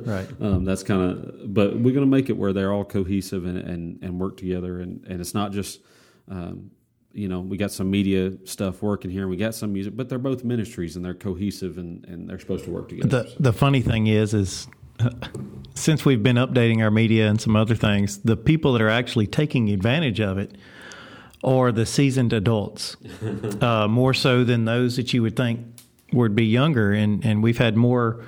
Right. 0.06 0.28
um, 0.40 0.64
that's 0.64 0.82
kind 0.82 1.02
of. 1.02 1.52
But 1.54 1.74
we're 1.74 1.94
going 1.94 2.06
to 2.06 2.10
make 2.10 2.28
it 2.30 2.36
where 2.36 2.52
they're 2.52 2.72
all 2.72 2.84
cohesive 2.84 3.44
and 3.44 3.58
and, 3.58 3.98
and 4.02 4.18
work 4.20 4.36
together, 4.36 4.80
and 4.80 5.04
and 5.06 5.20
it's 5.20 5.34
not 5.34 5.52
just. 5.52 5.80
Um, 6.28 6.70
you 7.12 7.26
know, 7.26 7.40
we 7.40 7.56
got 7.56 7.72
some 7.72 7.90
media 7.90 8.30
stuff 8.44 8.82
working 8.82 9.10
here, 9.10 9.22
and 9.22 9.30
we 9.30 9.36
got 9.36 9.52
some 9.52 9.72
music, 9.72 9.96
but 9.96 10.08
they're 10.08 10.16
both 10.16 10.44
ministries 10.44 10.94
and 10.94 11.04
they're 11.04 11.12
cohesive 11.12 11.76
and, 11.76 12.04
and 12.04 12.30
they're 12.30 12.38
supposed 12.38 12.64
to 12.66 12.70
work 12.70 12.88
together. 12.88 13.24
The 13.24 13.34
the 13.40 13.52
funny 13.52 13.80
thing 13.80 14.06
is, 14.06 14.32
is 14.32 14.68
since 15.74 16.04
we've 16.04 16.22
been 16.22 16.36
updating 16.36 16.82
our 16.82 16.90
media 16.90 17.28
and 17.28 17.40
some 17.40 17.56
other 17.56 17.74
things, 17.74 18.18
the 18.18 18.36
people 18.36 18.72
that 18.72 18.82
are 18.82 18.88
actually 18.88 19.26
taking 19.26 19.70
advantage 19.70 20.20
of 20.20 20.38
it 20.38 20.56
are 21.42 21.72
the 21.72 21.86
seasoned 21.86 22.32
adults, 22.32 22.96
uh, 23.60 23.88
more 23.88 24.12
so 24.12 24.44
than 24.44 24.64
those 24.64 24.96
that 24.96 25.12
you 25.12 25.22
would 25.22 25.36
think 25.36 25.60
would 26.12 26.34
be 26.34 26.44
younger. 26.44 26.92
And 26.92 27.24
and 27.24 27.42
we've 27.42 27.58
had 27.58 27.76
more 27.76 28.24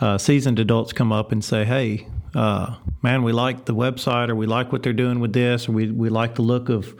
uh, 0.00 0.18
seasoned 0.18 0.58
adults 0.58 0.92
come 0.92 1.12
up 1.12 1.32
and 1.32 1.44
say, 1.44 1.64
"Hey, 1.64 2.06
uh, 2.34 2.76
man, 3.02 3.22
we 3.22 3.32
like 3.32 3.64
the 3.64 3.74
website, 3.74 4.28
or 4.28 4.34
we 4.34 4.46
like 4.46 4.72
what 4.72 4.82
they're 4.82 4.92
doing 4.92 5.20
with 5.20 5.32
this, 5.32 5.68
or 5.68 5.72
we 5.72 5.90
we 5.90 6.08
like 6.08 6.34
the 6.34 6.42
look 6.42 6.68
of 6.68 6.94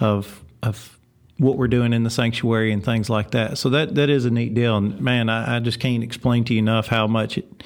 of 0.00 0.44
of." 0.62 0.92
What 1.38 1.58
we're 1.58 1.68
doing 1.68 1.92
in 1.92 2.02
the 2.02 2.08
sanctuary 2.08 2.72
and 2.72 2.82
things 2.82 3.10
like 3.10 3.32
that, 3.32 3.58
so 3.58 3.68
that 3.68 3.96
that 3.96 4.08
is 4.08 4.24
a 4.24 4.30
neat 4.30 4.54
deal. 4.54 4.78
And 4.78 4.98
man, 5.02 5.28
I, 5.28 5.56
I 5.56 5.60
just 5.60 5.78
can't 5.78 6.02
explain 6.02 6.44
to 6.44 6.54
you 6.54 6.60
enough 6.60 6.86
how 6.86 7.06
much 7.06 7.36
it, 7.36 7.62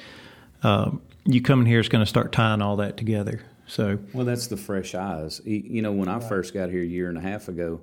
uh, 0.63 0.91
you 1.25 1.41
coming 1.41 1.65
here 1.65 1.79
is 1.79 1.89
going 1.89 2.03
to 2.03 2.09
start 2.09 2.31
tying 2.31 2.61
all 2.61 2.77
that 2.77 2.97
together. 2.97 3.41
So 3.67 3.99
Well, 4.13 4.25
that's 4.25 4.47
the 4.47 4.57
fresh 4.57 4.95
eyes. 4.95 5.41
You 5.45 5.81
know, 5.81 5.91
when 5.91 6.09
I 6.09 6.19
first 6.19 6.53
got 6.53 6.69
here 6.69 6.81
a 6.81 6.85
year 6.85 7.09
and 7.09 7.17
a 7.17 7.21
half 7.21 7.47
ago, 7.47 7.81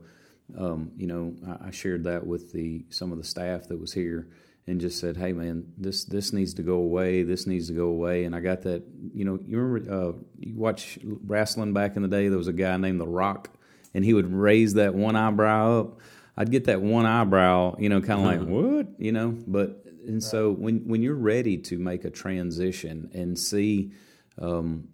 um, 0.56 0.92
you 0.96 1.06
know, 1.06 1.34
I, 1.46 1.68
I 1.68 1.70
shared 1.70 2.04
that 2.04 2.26
with 2.26 2.52
the 2.52 2.84
some 2.90 3.12
of 3.12 3.18
the 3.18 3.24
staff 3.24 3.68
that 3.68 3.78
was 3.78 3.92
here, 3.92 4.28
and 4.66 4.80
just 4.80 5.00
said, 5.00 5.16
"Hey, 5.16 5.32
man, 5.32 5.72
this 5.76 6.04
this 6.04 6.32
needs 6.32 6.54
to 6.54 6.62
go 6.62 6.74
away. 6.74 7.22
This 7.22 7.46
needs 7.46 7.68
to 7.68 7.74
go 7.74 7.86
away." 7.86 8.24
And 8.24 8.34
I 8.34 8.40
got 8.40 8.62
that. 8.62 8.82
You 9.14 9.24
know, 9.24 9.38
you 9.46 9.58
remember 9.58 9.92
uh, 9.92 10.12
you 10.38 10.54
watch 10.54 10.98
wrestling 11.02 11.72
back 11.72 11.96
in 11.96 12.02
the 12.02 12.08
day. 12.08 12.28
There 12.28 12.38
was 12.38 12.48
a 12.48 12.52
guy 12.52 12.76
named 12.76 13.00
The 13.00 13.06
Rock, 13.06 13.50
and 13.94 14.04
he 14.04 14.14
would 14.14 14.32
raise 14.32 14.74
that 14.74 14.94
one 14.94 15.16
eyebrow 15.16 15.80
up. 15.80 16.00
I'd 16.36 16.50
get 16.50 16.64
that 16.66 16.80
one 16.80 17.04
eyebrow, 17.04 17.76
you 17.78 17.88
know, 17.88 18.00
kind 18.00 18.20
of 18.20 18.26
like 18.26 18.40
what, 18.40 18.86
you 18.98 19.10
know. 19.10 19.36
But 19.46 19.84
and 20.08 20.22
so 20.22 20.50
when 20.50 20.78
when 20.88 21.02
you're 21.02 21.14
ready 21.14 21.56
to 21.58 21.78
make 21.78 22.04
a 22.04 22.10
transition 22.10 23.10
and 23.14 23.38
see 23.38 23.92
um, 24.40 24.88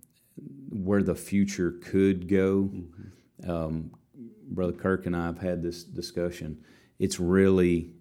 where 0.71 1.03
the 1.03 1.15
future 1.15 1.73
could 1.81 2.29
go, 2.29 2.71
um, 3.47 3.91
Brother 4.49 4.73
Kirk 4.73 5.07
and 5.07 5.17
I 5.17 5.27
have 5.27 5.39
had 5.39 5.63
this 5.63 5.85
discussion. 5.85 6.59
It's 6.99 7.19
really 7.19 7.93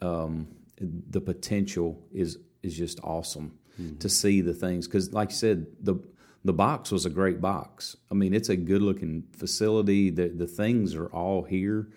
um, 0.00 0.48
the 0.80 1.20
potential 1.20 2.02
is 2.12 2.38
is 2.62 2.76
just 2.76 3.00
awesome 3.02 3.58
to 3.98 4.08
see 4.08 4.40
the 4.40 4.52
things 4.52 4.86
because, 4.86 5.12
like 5.12 5.30
you 5.30 5.36
said, 5.36 5.66
the 5.80 5.96
the 6.44 6.52
box 6.52 6.90
was 6.90 7.06
a 7.06 7.10
great 7.10 7.40
box. 7.40 7.96
I 8.10 8.14
mean, 8.14 8.34
it's 8.34 8.48
a 8.48 8.56
good 8.56 8.82
looking 8.82 9.24
facility. 9.32 10.10
The 10.10 10.28
the 10.28 10.46
things 10.46 10.94
are 10.94 11.06
all 11.06 11.42
here. 11.42 11.88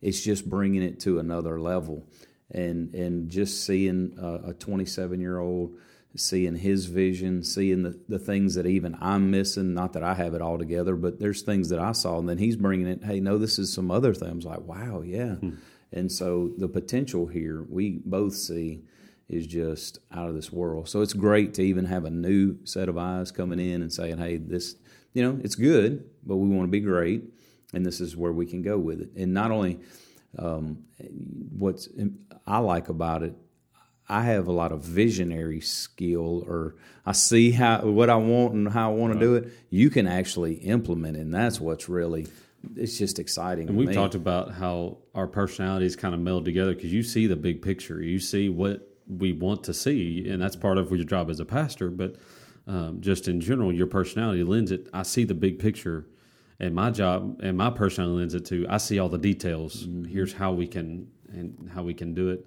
It's 0.00 0.20
just 0.22 0.48
bringing 0.48 0.82
it 0.82 1.00
to 1.00 1.18
another 1.18 1.60
level, 1.60 2.06
and 2.50 2.94
and 2.94 3.30
just 3.30 3.64
seeing 3.64 4.16
a 4.18 4.52
27 4.54 5.20
year 5.20 5.38
old 5.38 5.76
seeing 6.16 6.56
his 6.56 6.86
vision, 6.86 7.42
seeing 7.44 7.82
the, 7.82 7.98
the 8.08 8.18
things 8.18 8.54
that 8.54 8.66
even 8.66 8.96
I'm 9.00 9.30
missing. 9.30 9.74
Not 9.74 9.92
that 9.92 10.02
I 10.02 10.14
have 10.14 10.34
it 10.34 10.42
all 10.42 10.58
together, 10.58 10.96
but 10.96 11.20
there's 11.20 11.42
things 11.42 11.68
that 11.68 11.78
I 11.78 11.92
saw, 11.92 12.18
and 12.18 12.28
then 12.28 12.38
he's 12.38 12.56
bringing 12.56 12.86
it. 12.86 13.04
Hey, 13.04 13.20
no, 13.20 13.38
this 13.38 13.58
is 13.58 13.72
some 13.72 13.90
other 13.90 14.14
things. 14.14 14.44
Like, 14.44 14.60
wow, 14.60 15.02
yeah. 15.02 15.34
Hmm. 15.34 15.50
And 15.92 16.10
so 16.10 16.50
the 16.56 16.68
potential 16.68 17.26
here 17.26 17.64
we 17.68 18.00
both 18.04 18.34
see 18.34 18.82
is 19.28 19.46
just 19.46 19.98
out 20.12 20.28
of 20.28 20.34
this 20.34 20.52
world. 20.52 20.88
So 20.88 21.02
it's 21.02 21.12
great 21.12 21.54
to 21.54 21.62
even 21.62 21.84
have 21.84 22.04
a 22.04 22.10
new 22.10 22.58
set 22.64 22.88
of 22.88 22.98
eyes 22.98 23.30
coming 23.30 23.60
in 23.60 23.82
and 23.82 23.92
saying, 23.92 24.18
hey, 24.18 24.36
this, 24.36 24.76
you 25.14 25.22
know, 25.22 25.38
it's 25.42 25.54
good, 25.54 26.08
but 26.24 26.36
we 26.36 26.48
want 26.48 26.66
to 26.66 26.70
be 26.70 26.80
great, 26.80 27.22
and 27.72 27.86
this 27.86 28.00
is 28.00 28.16
where 28.16 28.32
we 28.32 28.46
can 28.46 28.62
go 28.62 28.78
with 28.78 29.00
it. 29.00 29.10
And 29.16 29.32
not 29.32 29.52
only 29.52 29.78
um, 30.38 30.84
what's 31.56 31.88
I 32.50 32.58
like 32.58 32.88
about 32.88 33.22
it 33.22 33.34
I 34.10 34.22
have 34.22 34.48
a 34.48 34.52
lot 34.52 34.72
of 34.72 34.82
visionary 34.82 35.60
skill, 35.60 36.42
or 36.48 36.74
I 37.06 37.12
see 37.12 37.52
how 37.52 37.82
what 37.82 38.10
I 38.10 38.16
want 38.16 38.54
and 38.54 38.68
how 38.68 38.90
I 38.90 38.94
want 38.94 39.12
to 39.12 39.20
do 39.20 39.36
it. 39.36 39.52
You 39.70 39.88
can 39.88 40.08
actually 40.08 40.54
implement 40.54 41.16
it, 41.16 41.20
and 41.20 41.32
that's 41.32 41.60
what's 41.60 41.88
really 41.88 42.26
it's 42.76 42.98
just 42.98 43.20
exciting. 43.20 43.68
And 43.68 43.78
we've 43.78 43.94
talked 43.94 44.16
about 44.16 44.52
how 44.52 44.98
our 45.14 45.28
personalities 45.28 45.94
kind 45.94 46.12
of 46.12 46.20
meld 46.20 46.44
together 46.44 46.74
because 46.74 46.92
you 46.92 47.04
see 47.04 47.28
the 47.28 47.36
big 47.36 47.62
picture, 47.62 48.02
you 48.02 48.18
see 48.18 48.48
what 48.48 48.86
we 49.06 49.32
want 49.32 49.62
to 49.64 49.72
see, 49.74 50.28
and 50.28 50.42
that's 50.42 50.56
part 50.56 50.76
of 50.76 50.90
your 50.90 51.04
job 51.04 51.30
as 51.30 51.38
a 51.38 51.44
pastor. 51.44 51.88
But 51.88 52.16
um, 52.66 53.00
just 53.00 53.28
in 53.28 53.40
general, 53.40 53.72
your 53.72 53.86
personality 53.86 54.42
lends 54.42 54.72
it. 54.72 54.88
I 54.92 55.04
see 55.04 55.22
the 55.22 55.34
big 55.34 55.60
picture, 55.60 56.04
and 56.58 56.74
my 56.74 56.90
job 56.90 57.38
and 57.44 57.56
my 57.56 57.70
personality 57.70 58.18
lends 58.18 58.34
it 58.34 58.44
to. 58.46 58.66
I 58.68 58.78
see 58.78 58.98
all 58.98 59.08
the 59.08 59.18
details. 59.18 59.86
Mm-hmm. 59.86 60.10
Here's 60.10 60.32
how 60.32 60.50
we 60.50 60.66
can 60.66 61.06
and 61.32 61.70
how 61.72 61.82
we 61.82 61.94
can 61.94 62.14
do 62.14 62.30
it 62.30 62.46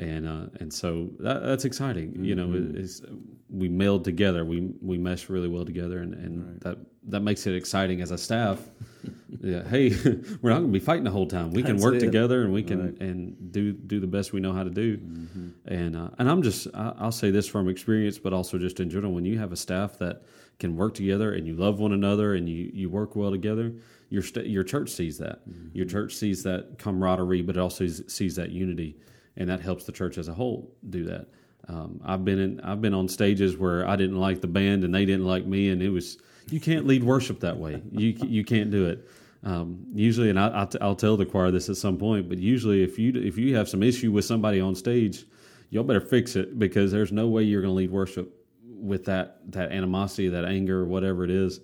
and 0.00 0.26
uh, 0.26 0.46
and 0.60 0.72
so 0.72 1.10
that, 1.18 1.42
that's 1.42 1.64
exciting. 1.64 2.12
Mm-hmm. 2.12 2.24
You 2.24 2.34
know, 2.34 2.46
mm-hmm. 2.46 3.16
we 3.50 3.68
meld 3.68 4.04
together, 4.04 4.44
we 4.44 4.72
we 4.80 4.98
mesh 4.98 5.28
really 5.28 5.48
well 5.48 5.64
together, 5.64 5.98
and, 5.98 6.14
and 6.14 6.46
right. 6.46 6.60
that 6.60 6.78
that 7.04 7.20
makes 7.20 7.46
it 7.46 7.54
exciting 7.54 8.00
as 8.00 8.10
a 8.10 8.18
staff. 8.18 8.60
yeah, 9.40 9.66
hey, 9.68 9.90
we're 10.42 10.50
not 10.50 10.60
going 10.60 10.72
to 10.72 10.72
be 10.72 10.78
fighting 10.78 11.04
the 11.04 11.10
whole 11.10 11.26
time. 11.26 11.50
We 11.50 11.62
can 11.62 11.78
work 11.78 11.96
it. 11.96 12.00
together, 12.00 12.42
and 12.42 12.52
we 12.52 12.62
can 12.62 12.92
right. 12.92 13.00
and 13.00 13.52
do 13.52 13.72
do 13.72 14.00
the 14.00 14.06
best 14.06 14.32
we 14.32 14.40
know 14.40 14.52
how 14.52 14.62
to 14.62 14.70
do. 14.70 14.96
Mm-hmm. 14.96 15.48
And 15.66 15.96
uh, 15.96 16.10
and 16.18 16.30
I'm 16.30 16.42
just 16.42 16.68
I, 16.72 17.04
will 17.04 17.12
say 17.12 17.30
this 17.30 17.46
from 17.48 17.68
experience, 17.68 18.18
but 18.18 18.32
also 18.32 18.58
just 18.58 18.80
in 18.80 18.90
general, 18.90 19.12
when 19.12 19.24
you 19.24 19.38
have 19.38 19.52
a 19.52 19.56
staff 19.56 19.98
that 19.98 20.22
can 20.58 20.76
work 20.76 20.94
together 20.94 21.32
and 21.32 21.46
you 21.46 21.54
love 21.54 21.80
one 21.80 21.92
another 21.92 22.34
and 22.34 22.48
you 22.48 22.70
you 22.72 22.88
work 22.88 23.16
well 23.16 23.30
together. 23.30 23.72
Your, 24.10 24.22
st- 24.22 24.46
your 24.46 24.64
church 24.64 24.90
sees 24.90 25.16
that. 25.18 25.48
Mm-hmm. 25.48 25.68
Your 25.72 25.86
church 25.86 26.14
sees 26.14 26.42
that 26.42 26.78
camaraderie, 26.78 27.42
but 27.42 27.56
it 27.56 27.60
also 27.60 27.86
sees 27.86 28.36
that 28.36 28.50
unity 28.50 28.96
and 29.36 29.48
that 29.48 29.60
helps 29.60 29.84
the 29.84 29.92
church 29.92 30.18
as 30.18 30.28
a 30.28 30.34
whole 30.34 30.70
do 30.90 31.04
that. 31.04 31.26
Um, 31.68 32.00
I've 32.04 32.24
been 32.24 32.38
in, 32.38 32.60
I've 32.60 32.80
been 32.80 32.94
on 32.94 33.08
stages 33.08 33.56
where 33.56 33.86
I 33.88 33.96
didn't 33.96 34.18
like 34.18 34.40
the 34.40 34.46
band 34.46 34.84
and 34.84 34.94
they 34.94 35.04
didn't 35.04 35.26
like 35.26 35.46
me, 35.46 35.70
and 35.70 35.82
it 35.82 35.90
was 35.90 36.18
you 36.50 36.60
can't 36.60 36.86
lead 36.86 37.04
worship 37.04 37.40
that 37.40 37.56
way. 37.56 37.82
You 37.90 38.14
you 38.26 38.44
can't 38.44 38.70
do 38.70 38.86
it. 38.86 39.08
Um, 39.42 39.86
usually, 39.94 40.28
and 40.28 40.38
I, 40.38 40.68
will 40.80 40.96
tell 40.96 41.16
the 41.16 41.24
choir 41.24 41.50
this 41.50 41.68
at 41.70 41.76
some 41.76 41.96
point, 41.96 42.28
but 42.28 42.38
usually, 42.38 42.82
if 42.82 42.98
you 42.98 43.12
if 43.14 43.38
you 43.38 43.56
have 43.56 43.68
some 43.68 43.82
issue 43.82 44.12
with 44.12 44.24
somebody 44.24 44.60
on 44.60 44.74
stage, 44.74 45.26
y'all 45.70 45.84
better 45.84 46.00
fix 46.00 46.36
it 46.36 46.58
because 46.58 46.92
there's 46.92 47.12
no 47.12 47.28
way 47.28 47.42
you're 47.42 47.62
going 47.62 47.72
to 47.72 47.76
lead 47.76 47.90
worship 47.90 48.34
with 48.64 49.04
that 49.04 49.38
that 49.52 49.70
animosity, 49.70 50.28
that 50.28 50.44
anger, 50.44 50.84
whatever 50.84 51.24
it 51.24 51.30
is. 51.30 51.60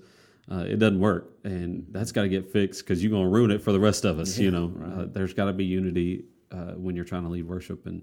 Uh, 0.51 0.65
it 0.69 0.79
doesn't 0.79 1.01
work, 1.01 1.33
and 1.43 1.87
that's 1.91 2.13
got 2.13 2.23
to 2.23 2.29
get 2.29 2.53
fixed 2.53 2.85
because 2.85 3.03
you're 3.03 3.11
going 3.11 3.25
to 3.25 3.31
ruin 3.31 3.51
it 3.51 3.63
for 3.63 3.73
the 3.73 3.81
rest 3.81 4.05
of 4.05 4.21
us. 4.21 4.39
Yeah, 4.39 4.45
you 4.45 4.51
know, 4.53 4.67
right. 4.75 5.03
uh, 5.03 5.07
there's 5.07 5.35
got 5.35 5.47
to 5.47 5.53
be 5.53 5.65
unity 5.65 6.25
uh, 6.53 6.73
when 6.75 6.95
you're 6.95 7.05
trying 7.05 7.25
to 7.25 7.29
lead 7.29 7.49
worship, 7.49 7.87
and 7.87 8.03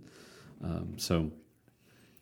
um, 0.63 0.93
so. 0.97 1.31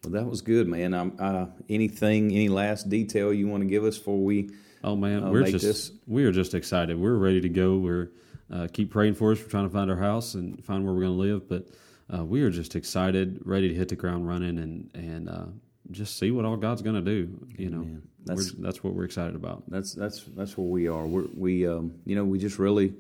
Well, 0.04 0.14
that 0.14 0.26
was 0.26 0.42
good, 0.42 0.68
man. 0.68 0.96
Um, 0.96 1.16
uh, 1.20 1.46
anything, 1.70 2.32
any 2.32 2.50
last 2.50 2.90
detail 2.90 3.32
you 3.32 3.48
want 3.48 3.62
to 3.62 3.68
give 3.68 3.84
us 3.84 3.98
before 4.00 4.24
we? 4.24 4.50
Oh 4.84 4.96
man, 4.96 5.24
uh, 5.24 5.30
we're 5.30 5.46
just 5.46 5.64
this? 5.64 5.92
we 6.08 6.24
are 6.26 6.32
just 6.32 6.56
excited. 6.56 7.00
We're 7.00 7.16
ready 7.16 7.42
to 7.42 7.50
go. 7.50 7.78
We're 7.78 8.12
uh, 8.52 8.68
keep 8.72 8.92
praying 8.92 9.16
for 9.16 9.32
us. 9.32 9.40
We're 9.40 9.50
trying 9.50 9.68
to 9.68 9.74
find 9.74 9.90
our 9.90 9.98
house 9.98 10.34
and 10.34 10.64
find 10.64 10.84
where 10.84 10.94
we're 10.94 11.02
going 11.02 11.14
to 11.14 11.20
live, 11.20 11.48
but 11.48 11.68
uh, 12.14 12.26
we 12.26 12.42
are 12.42 12.50
just 12.50 12.76
excited, 12.76 13.42
ready 13.46 13.70
to 13.70 13.76
hit 13.76 13.90
the 13.90 13.96
ground 13.96 14.28
running, 14.28 14.58
and 14.58 14.90
and 14.94 15.30
uh, 15.30 15.46
just 15.90 16.18
see 16.18 16.32
what 16.32 16.46
all 16.46 16.58
God's 16.58 16.82
going 16.82 16.96
to 16.96 17.02
do. 17.02 17.48
You 17.58 17.70
know, 17.70 17.88
that's 18.26 18.52
that's 18.54 18.84
what 18.84 18.94
we're 18.94 19.06
excited 19.06 19.36
about. 19.36 19.64
That's 19.68 19.94
that's 19.94 20.24
that's 20.36 20.58
where 20.58 20.68
we 20.68 20.88
are. 20.88 21.06
We're, 21.06 21.26
we 21.36 21.68
um, 21.68 21.96
you 22.06 22.16
know 22.16 22.24
we 22.24 22.38
just 22.38 22.60
really 22.60 22.94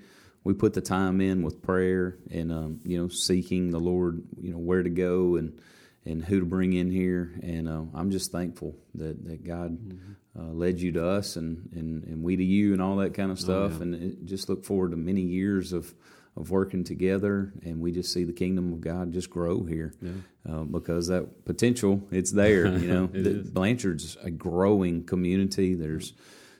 we 0.43 0.53
put 0.53 0.73
the 0.73 0.81
time 0.81 1.21
in 1.21 1.43
with 1.43 1.61
prayer 1.61 2.17
and 2.31 2.51
um, 2.51 2.79
you 2.83 2.97
know 2.97 3.07
seeking 3.07 3.71
the 3.71 3.79
Lord, 3.79 4.23
you 4.39 4.51
know 4.51 4.57
where 4.57 4.83
to 4.83 4.89
go 4.89 5.35
and 5.35 5.59
and 6.05 6.23
who 6.23 6.39
to 6.39 6.45
bring 6.45 6.73
in 6.73 6.89
here. 6.89 7.31
And 7.43 7.69
uh, 7.69 7.83
I'm 7.93 8.09
just 8.09 8.31
thankful 8.31 8.75
that 8.95 9.23
that 9.25 9.45
God 9.45 9.77
mm-hmm. 9.77 10.39
uh, 10.39 10.53
led 10.53 10.79
you 10.79 10.91
to 10.93 11.07
us 11.07 11.35
and, 11.35 11.69
and 11.73 12.03
and 12.05 12.23
we 12.23 12.35
to 12.35 12.43
you 12.43 12.73
and 12.73 12.81
all 12.81 12.97
that 12.97 13.13
kind 13.13 13.31
of 13.31 13.37
oh, 13.37 13.41
stuff. 13.41 13.73
Oh, 13.79 13.85
yeah. 13.85 13.95
And 13.95 14.27
just 14.27 14.49
look 14.49 14.65
forward 14.65 14.91
to 14.91 14.97
many 14.97 15.21
years 15.21 15.73
of 15.73 15.93
of 16.37 16.49
working 16.49 16.83
together, 16.83 17.53
and 17.63 17.81
we 17.81 17.91
just 17.91 18.13
see 18.13 18.23
the 18.23 18.33
kingdom 18.33 18.71
of 18.73 18.81
God 18.81 19.11
just 19.11 19.29
grow 19.29 19.63
here 19.63 19.93
yeah. 20.01 20.11
uh, 20.49 20.63
because 20.63 21.07
that 21.07 21.45
potential 21.45 22.01
it's 22.11 22.31
there. 22.31 22.67
You 22.67 22.87
know, 22.87 23.07
the, 23.11 23.43
Blanchard's 23.43 24.17
a 24.23 24.31
growing 24.31 25.03
community. 25.03 25.73
There's 25.73 26.13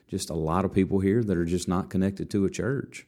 just 0.10 0.30
a 0.30 0.36
lot 0.36 0.66
of 0.66 0.74
people 0.74 1.00
here 1.00 1.24
that 1.24 1.38
are 1.38 1.46
just 1.46 1.68
not 1.68 1.90
connected 1.90 2.30
to 2.32 2.46
a 2.46 2.50
church 2.50 3.06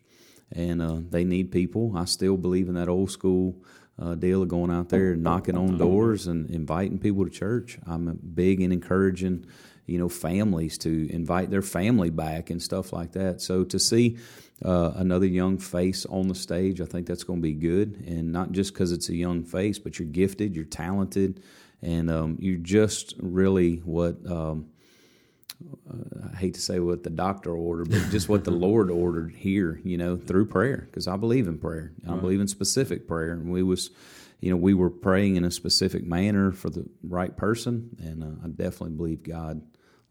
and 0.56 0.82
uh, 0.82 0.99
they 1.10 1.23
need 1.23 1.52
people. 1.52 1.93
I 1.95 2.06
still 2.06 2.38
believe 2.38 2.69
in 2.69 2.76
that 2.76 2.88
old 2.88 3.12
school 3.12 3.56
uh, 3.99 4.15
deal 4.15 4.41
of 4.41 4.47
going 4.47 4.71
out 4.71 4.89
there 4.89 5.13
and 5.13 5.23
knocking 5.23 5.58
on 5.58 5.78
doors 5.78 6.28
and 6.28 6.49
inviting 6.49 6.99
people 6.99 7.26
to 7.26 7.32
church. 7.32 7.80
I'm 7.86 8.19
big 8.34 8.62
in 8.62 8.71
encouraging, 8.71 9.45
you 9.86 10.00
know, 10.00 10.10
families 10.10 10.78
to 10.80 11.10
invite 11.12 11.50
their 11.50 11.62
family 11.62 12.10
back 12.10 12.50
and 12.50 12.62
stuff 12.62 12.93
like 12.93 13.12
that. 13.13 13.41
So 13.41 13.63
to 13.65 13.80
see 13.80 14.17
uh, 14.63 14.93
another 14.96 15.26
young 15.26 15.58
face 15.58 16.06
on 16.06 16.28
the 16.28 16.36
stage, 16.36 16.80
I 16.80 16.86
think 16.86 17.06
that's 17.06 17.24
going 17.24 17.39
to 17.39 17.43
be 17.43 17.54
good, 17.54 18.04
and 18.08 18.32
not 18.32 18.52
just 18.52 18.74
because 18.74 18.91
it's 18.91 19.10
a 19.10 19.15
young 19.15 19.43
face, 19.43 19.80
but 19.80 20.00
you're 20.00 20.08
gifted, 20.08 20.56
you're 20.56 20.65
talented, 20.65 21.43
and 21.82 22.10
um, 22.10 22.38
you're 22.39 22.58
just 22.58 23.15
really 23.19 23.78
what. 23.78 24.26
Um, 24.26 24.69
uh, 25.89 26.28
I 26.34 26.36
hate 26.36 26.56
to 26.56 26.62
say 26.62 26.80
what 26.80 27.04
the 27.04 27.10
doctor 27.10 27.56
ordered, 27.56 27.89
but 27.89 28.10
just 28.10 28.28
what 28.28 28.43
the 28.43 28.52
Lord 28.67 28.91
ordered 28.91 29.32
here, 29.32 29.80
you 29.84 29.98
know, 29.98 30.17
through 30.17 30.48
prayer, 30.48 30.88
because 30.89 31.08
I 31.08 31.15
believe 31.15 31.48
in 31.48 31.58
prayer. 31.58 31.93
I 32.08 32.15
believe 32.15 32.41
in 32.41 32.48
specific 32.50 33.08
prayer, 33.08 33.32
and 33.32 33.50
we 33.50 33.63
was, 33.63 33.89
you 34.41 34.50
know, 34.50 34.58
we 34.58 34.74
were 34.74 34.89
praying 34.89 35.38
in 35.38 35.46
a 35.46 35.52
specific 35.52 36.06
manner 36.06 36.52
for 36.52 36.69
the 36.69 36.86
right 37.02 37.36
person, 37.38 37.96
and 38.00 38.24
uh, 38.24 38.46
I 38.46 38.50
definitely 38.50 38.98
believe 38.98 39.24
God 39.24 39.62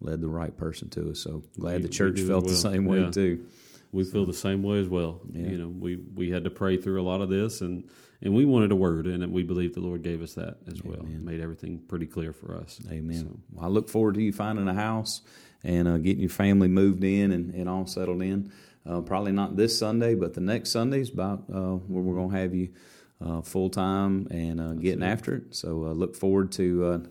led 0.03 0.21
the 0.21 0.29
right 0.29 0.57
person 0.57 0.89
to 0.91 1.11
us. 1.11 1.21
So 1.21 1.43
glad 1.59 1.77
we, 1.77 1.83
the 1.83 1.89
church 1.89 2.21
felt 2.21 2.45
well. 2.45 2.53
the 2.53 2.57
same 2.57 2.85
way 2.85 3.01
yeah. 3.01 3.11
too. 3.11 3.47
We 3.93 4.05
feel 4.05 4.25
the 4.25 4.33
same 4.33 4.63
way 4.63 4.81
as 4.81 4.89
well. 4.89 5.21
Yeah. 5.33 5.49
You 5.49 5.59
know, 5.59 5.69
we 5.69 5.97
we 5.97 6.31
had 6.31 6.45
to 6.45 6.51
pray 6.51 6.77
through 6.79 7.01
a 7.01 7.05
lot 7.05 7.21
of 7.21 7.29
this, 7.29 7.61
and 7.61 7.89
and 8.23 8.35
we 8.35 8.45
wanted 8.45 8.73
a 8.73 8.77
word, 8.77 9.07
and 9.07 9.31
we 9.33 9.43
believe 9.43 9.75
the 9.75 9.81
Lord 9.81 10.03
gave 10.03 10.23
us 10.23 10.35
that 10.35 10.57
as 10.67 10.81
Amen. 10.81 10.83
well. 10.85 11.03
Made 11.03 11.41
everything 11.41 11.79
pretty 11.79 12.07
clear 12.07 12.33
for 12.33 12.57
us. 12.57 12.81
Amen. 12.91 13.21
So. 13.21 13.39
Well, 13.53 13.65
I 13.67 13.69
look 13.69 13.89
forward 13.89 14.15
to 14.15 14.23
you 14.23 14.33
finding 14.33 14.69
a 14.69 14.75
house 14.75 15.21
and 15.63 15.87
uh, 15.87 15.99
getting 15.99 16.21
your 16.21 16.31
family 16.31 16.69
moved 16.69 17.05
in 17.05 17.33
and, 17.33 17.55
and 17.55 17.69
all 17.69 17.87
settled 17.87 18.23
in. 18.23 18.51
Uh, 18.89 19.01
probably 19.01 19.33
not 19.33 19.57
this 19.57 19.79
Sunday, 19.79 20.15
but 20.15 20.35
the 20.35 20.41
next 20.41 20.71
Sunday 20.71 21.01
is 21.01 21.11
about 21.11 21.45
uh, 21.53 21.75
where 21.75 22.03
we're 22.03 22.15
going 22.15 22.31
to 22.31 22.37
have 22.37 22.55
you 22.55 22.71
uh, 23.25 23.43
full 23.43 23.71
time 23.71 24.27
and 24.31 24.61
uh, 24.61 24.73
getting 24.73 25.03
it. 25.03 25.07
after 25.07 25.37
it. 25.37 25.55
So 25.55 25.85
uh, 25.85 25.93
look 25.93 26.17
forward 26.17 26.53
to. 26.53 27.09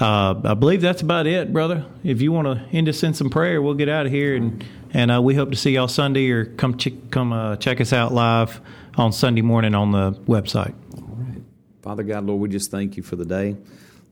Uh, 0.00 0.40
I 0.44 0.54
believe 0.54 0.80
that's 0.80 1.02
about 1.02 1.26
it, 1.26 1.52
brother. 1.52 1.84
If 2.04 2.22
you 2.22 2.30
want 2.30 2.46
to 2.46 2.76
end 2.76 2.88
us 2.88 3.02
in 3.02 3.14
some 3.14 3.30
prayer, 3.30 3.60
we'll 3.60 3.74
get 3.74 3.88
out 3.88 4.06
of 4.06 4.12
here, 4.12 4.36
and 4.36 4.64
and 4.92 5.10
uh, 5.10 5.20
we 5.20 5.34
hope 5.34 5.50
to 5.50 5.56
see 5.56 5.72
y'all 5.72 5.88
Sunday 5.88 6.30
or 6.30 6.44
come 6.44 6.78
ch- 6.78 6.94
come 7.10 7.32
uh, 7.32 7.56
check 7.56 7.80
us 7.80 7.92
out 7.92 8.14
live 8.14 8.60
on 8.96 9.12
Sunday 9.12 9.42
morning 9.42 9.74
on 9.74 9.90
the 9.90 10.12
website. 10.26 10.74
All 10.96 11.16
right, 11.16 11.42
Father 11.82 12.04
God, 12.04 12.26
Lord, 12.26 12.40
we 12.40 12.48
just 12.48 12.70
thank 12.70 12.96
you 12.96 13.02
for 13.02 13.16
the 13.16 13.24
day. 13.24 13.56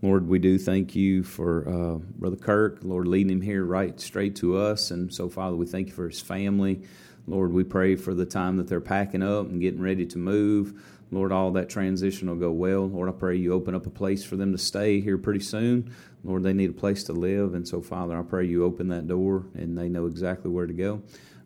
Lord, 0.02 0.28
we 0.28 0.40
do 0.40 0.58
thank 0.58 0.96
you 0.96 1.22
for 1.22 1.68
uh, 1.68 1.98
Brother 2.18 2.36
Kirk, 2.36 2.80
Lord, 2.82 3.06
leading 3.06 3.32
him 3.32 3.40
here 3.40 3.64
right 3.64 3.98
straight 4.00 4.36
to 4.36 4.56
us. 4.56 4.90
And 4.90 5.12
so, 5.12 5.28
Father, 5.28 5.56
we 5.56 5.66
thank 5.66 5.88
you 5.88 5.94
for 5.94 6.08
his 6.08 6.20
family. 6.20 6.82
Lord, 7.26 7.52
we 7.52 7.64
pray 7.64 7.96
for 7.96 8.12
the 8.12 8.26
time 8.26 8.56
that 8.58 8.68
they're 8.68 8.80
packing 8.80 9.22
up 9.22 9.46
and 9.46 9.60
getting 9.60 9.80
ready 9.80 10.04
to 10.06 10.18
move. 10.18 10.82
Lord, 11.10 11.32
all 11.32 11.52
that 11.52 11.68
transition 11.68 12.28
will 12.28 12.36
go 12.36 12.50
well. 12.50 12.88
Lord, 12.88 13.08
I 13.08 13.12
pray 13.12 13.36
you 13.36 13.52
open 13.52 13.74
up 13.74 13.86
a 13.86 13.90
place 13.90 14.24
for 14.24 14.36
them 14.36 14.52
to 14.52 14.58
stay 14.58 15.00
here 15.00 15.18
pretty 15.18 15.40
soon. 15.40 15.94
Lord, 16.24 16.42
they 16.42 16.52
need 16.52 16.70
a 16.70 16.74
place 16.74 17.04
to 17.04 17.12
live. 17.12 17.54
And 17.54 17.66
so, 17.66 17.80
Father, 17.80 18.18
I 18.18 18.22
pray 18.22 18.46
you 18.46 18.64
open 18.64 18.88
that 18.88 19.06
door 19.06 19.46
and 19.54 19.78
they 19.78 19.88
know 19.88 20.06
exactly 20.06 20.50
where 20.50 20.66
to 20.66 20.72
go. 20.72 21.02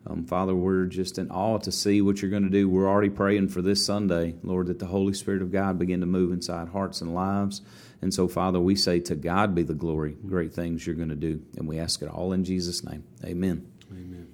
Um, 0.07 0.25
Father, 0.25 0.55
we're 0.55 0.85
just 0.85 1.19
in 1.19 1.29
awe 1.29 1.59
to 1.59 1.71
see 1.71 2.01
what 2.01 2.21
you're 2.21 2.31
going 2.31 2.43
to 2.43 2.49
do. 2.49 2.67
We're 2.67 2.89
already 2.89 3.11
praying 3.11 3.49
for 3.49 3.61
this 3.61 3.85
Sunday, 3.85 4.33
Lord, 4.41 4.67
that 4.67 4.79
the 4.79 4.87
Holy 4.87 5.13
Spirit 5.13 5.43
of 5.43 5.51
God 5.51 5.77
begin 5.77 5.99
to 5.99 6.07
move 6.07 6.31
inside 6.31 6.69
hearts 6.69 7.01
and 7.01 7.13
lives. 7.13 7.61
And 8.01 8.11
so, 8.11 8.27
Father, 8.27 8.59
we 8.59 8.75
say 8.75 8.99
to 9.01 9.15
God 9.15 9.53
be 9.53 9.61
the 9.61 9.75
glory, 9.75 10.17
great 10.25 10.53
things 10.53 10.87
you're 10.87 10.95
going 10.95 11.09
to 11.09 11.15
do. 11.15 11.43
And 11.55 11.67
we 11.67 11.77
ask 11.77 12.01
it 12.01 12.09
all 12.09 12.33
in 12.33 12.43
Jesus' 12.43 12.83
name. 12.83 13.03
Amen. 13.23 13.71
Amen. 13.91 14.30